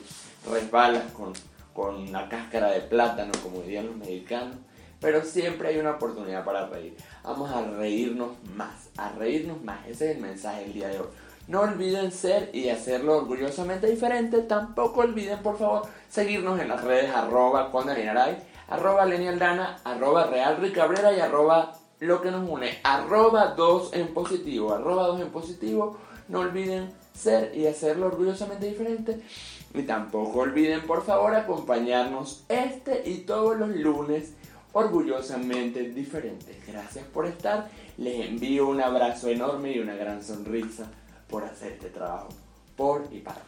resbalas 0.52 1.12
con, 1.14 1.34
con 1.74 2.12
la 2.12 2.30
cáscara 2.30 2.70
de 2.70 2.82
plátano, 2.82 3.32
como 3.42 3.62
dirían 3.62 3.88
los 3.88 3.98
mexicanos. 3.98 4.58
Pero 5.02 5.24
siempre 5.24 5.70
hay 5.70 5.80
una 5.80 5.96
oportunidad 5.96 6.46
para 6.46 6.68
reír. 6.68 6.96
Vamos 7.24 7.50
a 7.50 7.64
reírnos 7.64 8.34
más, 8.56 8.90
a 8.98 9.10
reírnos 9.14 9.64
más. 9.64 9.88
Ese 9.88 10.12
es 10.12 10.18
el 10.18 10.22
mensaje 10.22 10.62
del 10.62 10.74
día 10.74 10.90
de 10.90 11.00
hoy. 11.00 11.08
No 11.48 11.62
olviden 11.62 12.12
ser 12.12 12.50
y 12.54 12.70
hacerlo 12.70 13.18
orgullosamente 13.18 13.88
diferente. 13.88 14.40
Tampoco 14.40 15.02
olviden, 15.02 15.40
por 15.40 15.58
favor, 15.58 15.84
seguirnos 16.10 16.60
en 16.60 16.68
las 16.68 16.84
redes 16.84 17.10
arroba 17.10 17.72
con 17.72 17.88
arroba 18.70 19.06
Lenialdana, 19.06 19.80
arroba 19.86 20.26
Real 20.26 20.58
Cabrera 20.74 21.14
y 21.14 21.22
arroba 21.22 21.74
lo 22.00 22.22
que 22.22 22.32
nos 22.32 22.48
une, 22.48 22.78
arroba 22.84 23.54
2 23.56 23.94
en 23.94 24.14
positivo, 24.14 24.74
arroba 24.74 25.08
2 25.08 25.22
en 25.22 25.30
positivo, 25.30 25.98
no 26.28 26.42
olviden 26.42 26.92
ser 27.14 27.58
y 27.58 27.66
hacerlo 27.66 28.08
orgullosamente 28.08 28.68
diferente. 28.68 29.22
Y 29.74 29.84
tampoco 29.84 30.40
olviden, 30.40 30.82
por 30.82 31.06
favor, 31.06 31.34
acompañarnos 31.34 32.44
este 32.50 33.04
y 33.10 33.20
todos 33.20 33.58
los 33.58 33.70
lunes 33.70 34.34
orgullosamente 34.74 35.90
diferentes. 35.90 36.56
Gracias 36.68 37.06
por 37.06 37.26
estar. 37.26 37.70
Les 37.98 38.28
envío 38.28 38.68
un 38.68 38.82
abrazo 38.82 39.30
enorme 39.30 39.72
y 39.72 39.80
una 39.80 39.96
gran 39.96 40.24
sonrisa 40.24 40.92
por 41.30 41.44
hacer 41.44 41.74
este 41.74 41.90
trabajo 41.90 42.30
por 42.76 43.08
y 43.12 43.20
para 43.20 43.42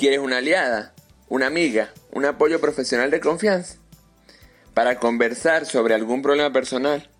¿Quieres 0.00 0.20
una 0.20 0.38
aliada, 0.38 0.94
una 1.28 1.46
amiga, 1.46 1.92
un 2.10 2.24
apoyo 2.24 2.58
profesional 2.58 3.10
de 3.10 3.20
confianza? 3.20 3.76
Para 4.72 4.98
conversar 4.98 5.66
sobre 5.66 5.92
algún 5.92 6.22
problema 6.22 6.50
personal 6.54 7.10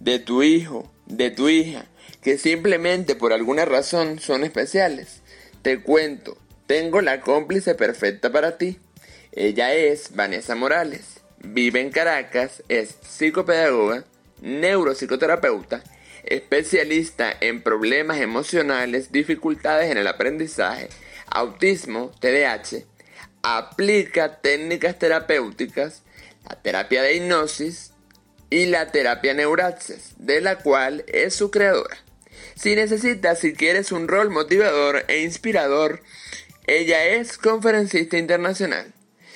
de 0.00 0.18
tu 0.18 0.42
hijo, 0.42 0.92
de 1.06 1.30
tu 1.30 1.48
hija, 1.48 1.86
que 2.22 2.36
simplemente 2.36 3.14
por 3.14 3.32
alguna 3.32 3.64
razón 3.64 4.18
son 4.18 4.42
especiales. 4.42 5.22
Te 5.62 5.80
cuento, 5.80 6.36
tengo 6.66 7.00
la 7.00 7.20
cómplice 7.20 7.76
perfecta 7.76 8.32
para 8.32 8.58
ti. 8.58 8.80
Ella 9.30 9.72
es 9.74 10.16
Vanessa 10.16 10.56
Morales. 10.56 11.20
Vive 11.38 11.80
en 11.80 11.90
Caracas, 11.90 12.64
es 12.68 12.96
psicopedagoga, 13.08 14.02
neuropsicoterapeuta, 14.42 15.84
especialista 16.24 17.32
en 17.40 17.62
problemas 17.62 18.18
emocionales, 18.18 19.12
dificultades 19.12 19.92
en 19.92 19.98
el 19.98 20.08
aprendizaje, 20.08 20.88
autismo, 21.30 22.12
TDAH, 22.20 22.84
aplica 23.42 24.40
técnicas 24.40 24.98
terapéuticas, 24.98 26.02
la 26.48 26.56
terapia 26.62 27.02
de 27.02 27.16
hipnosis 27.16 27.92
y 28.50 28.66
la 28.66 28.90
terapia 28.90 29.34
Neuraxis, 29.34 30.14
de 30.18 30.40
la 30.40 30.58
cual 30.58 31.04
es 31.08 31.34
su 31.34 31.50
creadora. 31.50 31.96
Si 32.54 32.74
necesitas, 32.74 33.40
si 33.40 33.52
quieres 33.52 33.92
un 33.92 34.08
rol 34.08 34.30
motivador 34.30 35.04
e 35.08 35.22
inspirador, 35.22 36.02
ella 36.66 37.04
es 37.04 37.38
conferencista 37.38 38.18
internacional, 38.18 38.92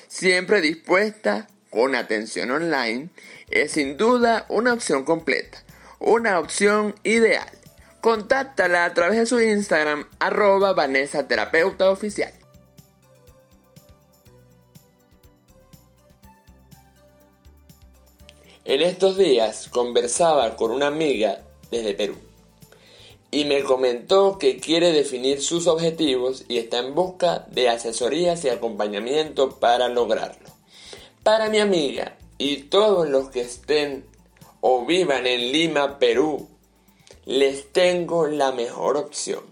siempre 0.07 0.59
dispuesta, 0.59 1.47
con 1.69 1.95
atención 1.95 2.51
online, 2.51 3.09
es 3.49 3.71
sin 3.71 3.95
duda 3.95 4.45
una 4.49 4.73
opción 4.73 5.05
completa, 5.05 5.63
una 5.99 6.39
opción 6.39 6.95
ideal. 7.03 7.60
Contáctala 8.01 8.85
a 8.85 8.93
través 8.95 9.19
de 9.19 9.25
su 9.27 9.39
Instagram, 9.39 10.07
arroba 10.17 10.73
Vanessa 10.73 11.27
Oficial. 11.81 12.33
En 18.65 18.81
estos 18.81 19.17
días 19.17 19.69
conversaba 19.69 20.55
con 20.55 20.71
una 20.71 20.87
amiga 20.87 21.43
desde 21.69 21.93
Perú 21.93 22.15
y 23.29 23.45
me 23.45 23.63
comentó 23.63 24.37
que 24.39 24.57
quiere 24.57 24.91
definir 24.91 25.41
sus 25.41 25.67
objetivos 25.67 26.43
y 26.47 26.57
está 26.57 26.79
en 26.79 26.95
busca 26.95 27.45
de 27.51 27.69
asesorías 27.69 28.43
y 28.45 28.49
acompañamiento 28.49 29.59
para 29.59 29.89
lograrlo. 29.89 30.49
Para 31.21 31.49
mi 31.49 31.59
amiga 31.59 32.17
y 32.39 32.63
todos 32.63 33.07
los 33.07 33.29
que 33.29 33.41
estén 33.41 34.05
o 34.59 34.85
vivan 34.85 35.27
en 35.27 35.51
Lima, 35.51 35.99
Perú, 35.99 36.47
les 37.25 37.71
tengo 37.71 38.27
la 38.27 38.51
mejor 38.51 38.97
opción. 38.97 39.43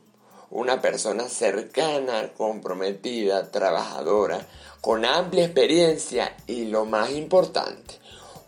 Una 0.50 0.82
persona 0.82 1.30
cercana, 1.30 2.34
comprometida, 2.36 3.52
trabajadora, 3.52 4.48
con 4.82 5.06
amplia 5.06 5.46
experiencia 5.46 6.36
y 6.48 6.66
lo 6.66 6.86
más 6.86 7.12
importante, 7.12 8.00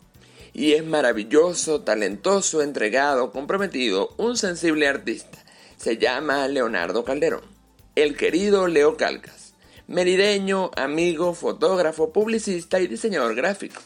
Y 0.53 0.73
es 0.73 0.85
maravilloso, 0.85 1.81
talentoso, 1.81 2.61
entregado, 2.61 3.31
comprometido, 3.31 4.13
un 4.17 4.37
sensible 4.37 4.87
artista. 4.87 5.43
Se 5.77 5.97
llama 5.97 6.47
Leonardo 6.47 7.03
Calderón 7.03 7.55
el 7.95 8.17
querido 8.17 8.67
Leo 8.67 8.97
Calcas, 8.97 9.53
merideño, 9.87 10.69
amigo, 10.75 11.33
fotógrafo, 11.33 12.11
publicista 12.11 12.81
y 12.81 12.87
diseñador 12.87 13.35
gráfico, 13.35 13.81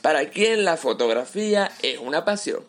para 0.00 0.30
quien 0.30 0.64
la 0.64 0.76
fotografía 0.76 1.72
es 1.82 1.98
una 1.98 2.24
pasión. 2.24 2.62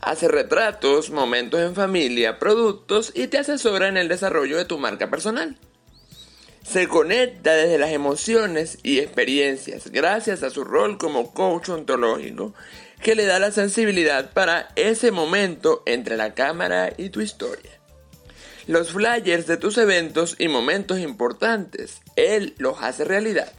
Hace 0.00 0.28
retratos, 0.28 1.10
momentos 1.10 1.60
en 1.60 1.74
familia, 1.74 2.38
productos 2.38 3.12
y 3.14 3.26
te 3.26 3.38
asesora 3.38 3.88
en 3.88 3.96
el 3.96 4.08
desarrollo 4.08 4.56
de 4.56 4.64
tu 4.64 4.78
marca 4.78 5.10
personal. 5.10 5.56
Se 6.62 6.86
conecta 6.86 7.54
desde 7.54 7.78
las 7.78 7.90
emociones 7.90 8.78
y 8.82 8.98
experiencias 8.98 9.90
gracias 9.90 10.42
a 10.42 10.50
su 10.50 10.64
rol 10.64 10.98
como 10.98 11.32
coach 11.32 11.70
ontológico 11.70 12.54
que 13.02 13.14
le 13.14 13.24
da 13.24 13.38
la 13.38 13.52
sensibilidad 13.52 14.32
para 14.32 14.68
ese 14.76 15.10
momento 15.10 15.82
entre 15.86 16.16
la 16.16 16.34
cámara 16.34 16.92
y 16.96 17.10
tu 17.10 17.20
historia 17.20 17.78
los 18.68 18.92
flyers 18.92 19.46
de 19.46 19.56
tus 19.56 19.78
eventos 19.78 20.36
y 20.38 20.46
momentos 20.48 20.98
importantes. 20.98 22.02
Él 22.16 22.54
los 22.58 22.76
hace 22.82 23.04
realidad. 23.04 23.50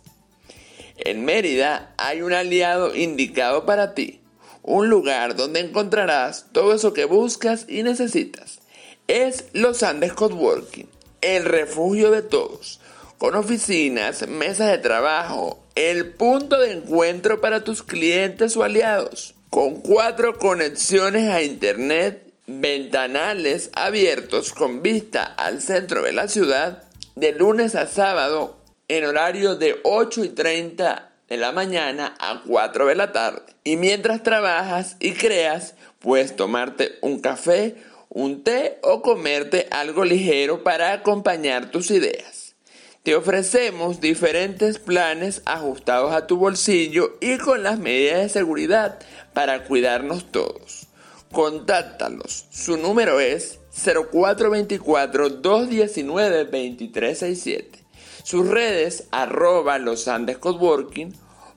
En 0.96 1.24
Mérida 1.24 1.92
hay 1.96 2.22
un 2.22 2.32
aliado 2.32 2.94
indicado 2.94 3.66
para 3.66 3.94
ti, 3.94 4.23
un 4.64 4.88
lugar 4.88 5.36
donde 5.36 5.60
encontrarás 5.60 6.46
todo 6.52 6.74
eso 6.74 6.94
que 6.94 7.04
buscas 7.04 7.66
y 7.68 7.82
necesitas. 7.82 8.60
Es 9.06 9.44
Los 9.52 9.82
Andes 9.82 10.14
Coworking, 10.14 10.88
el 11.20 11.44
refugio 11.44 12.10
de 12.10 12.22
todos, 12.22 12.80
con 13.18 13.34
oficinas, 13.34 14.26
mesas 14.26 14.70
de 14.70 14.78
trabajo, 14.78 15.62
el 15.74 16.12
punto 16.14 16.58
de 16.58 16.72
encuentro 16.72 17.40
para 17.42 17.62
tus 17.62 17.82
clientes 17.82 18.56
o 18.56 18.64
aliados, 18.64 19.34
con 19.50 19.82
cuatro 19.82 20.38
conexiones 20.38 21.28
a 21.30 21.42
internet, 21.42 22.32
ventanales 22.46 23.70
abiertos 23.74 24.52
con 24.52 24.82
vista 24.82 25.24
al 25.24 25.60
centro 25.60 26.02
de 26.02 26.12
la 26.12 26.26
ciudad, 26.28 26.84
de 27.16 27.32
lunes 27.32 27.74
a 27.74 27.86
sábado 27.86 28.56
en 28.88 29.04
horario 29.04 29.56
de 29.56 29.78
8 29.82 30.24
y 30.24 30.28
30 30.30 31.13
de 31.28 31.36
la 31.36 31.52
mañana 31.52 32.14
a 32.18 32.42
4 32.46 32.86
de 32.86 32.94
la 32.94 33.12
tarde. 33.12 33.42
Y 33.64 33.76
mientras 33.76 34.22
trabajas 34.22 34.96
y 35.00 35.12
creas, 35.12 35.74
puedes 35.98 36.36
tomarte 36.36 36.98
un 37.00 37.20
café, 37.20 37.76
un 38.08 38.44
té 38.44 38.78
o 38.82 39.02
comerte 39.02 39.66
algo 39.70 40.04
ligero 40.04 40.62
para 40.62 40.92
acompañar 40.92 41.70
tus 41.70 41.90
ideas. 41.90 42.54
Te 43.02 43.14
ofrecemos 43.16 44.00
diferentes 44.00 44.78
planes 44.78 45.42
ajustados 45.44 46.14
a 46.14 46.26
tu 46.26 46.36
bolsillo 46.36 47.18
y 47.20 47.36
con 47.36 47.62
las 47.62 47.78
medidas 47.78 48.22
de 48.22 48.28
seguridad 48.30 48.98
para 49.34 49.64
cuidarnos 49.64 50.30
todos. 50.30 50.86
Contáctalos. 51.30 52.46
Su 52.50 52.76
número 52.76 53.20
es 53.20 53.58
0424 53.74 55.28
219 55.28 56.44
2367 56.44 57.83
sus 58.22 58.48
redes 58.48 59.08
arroba 59.10 59.78
los 59.78 60.08
Andes 60.08 60.38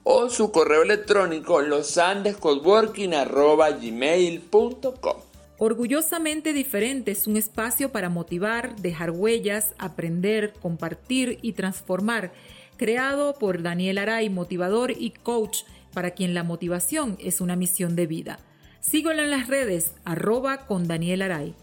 o 0.03 0.29
su 0.29 0.51
correo 0.51 0.83
electrónico 0.83 1.61
losandescoworking 1.61 3.13
arroba 3.13 3.71
gmail.com. 3.71 5.17
Orgullosamente 5.59 6.53
Diferente 6.53 7.11
es 7.11 7.27
un 7.27 7.35
espacio 7.35 7.91
para 7.91 8.09
motivar, 8.09 8.75
dejar 8.77 9.11
huellas, 9.11 9.73
aprender, 9.79 10.53
compartir 10.61 11.39
y 11.41 11.53
transformar, 11.53 12.31
creado 12.77 13.33
por 13.33 13.63
Daniel 13.63 13.97
Aray, 13.97 14.29
motivador 14.29 14.91
y 14.91 15.11
coach, 15.11 15.63
para 15.93 16.11
quien 16.11 16.33
la 16.33 16.43
motivación 16.43 17.17
es 17.19 17.41
una 17.41 17.55
misión 17.55 17.95
de 17.95 18.05
vida. 18.05 18.39
Síguelo 18.79 19.23
en 19.23 19.31
las 19.31 19.47
redes, 19.47 19.93
arroba 20.05 20.67
con 20.67 20.87
Daniel 20.87 21.23
Aray. 21.23 21.55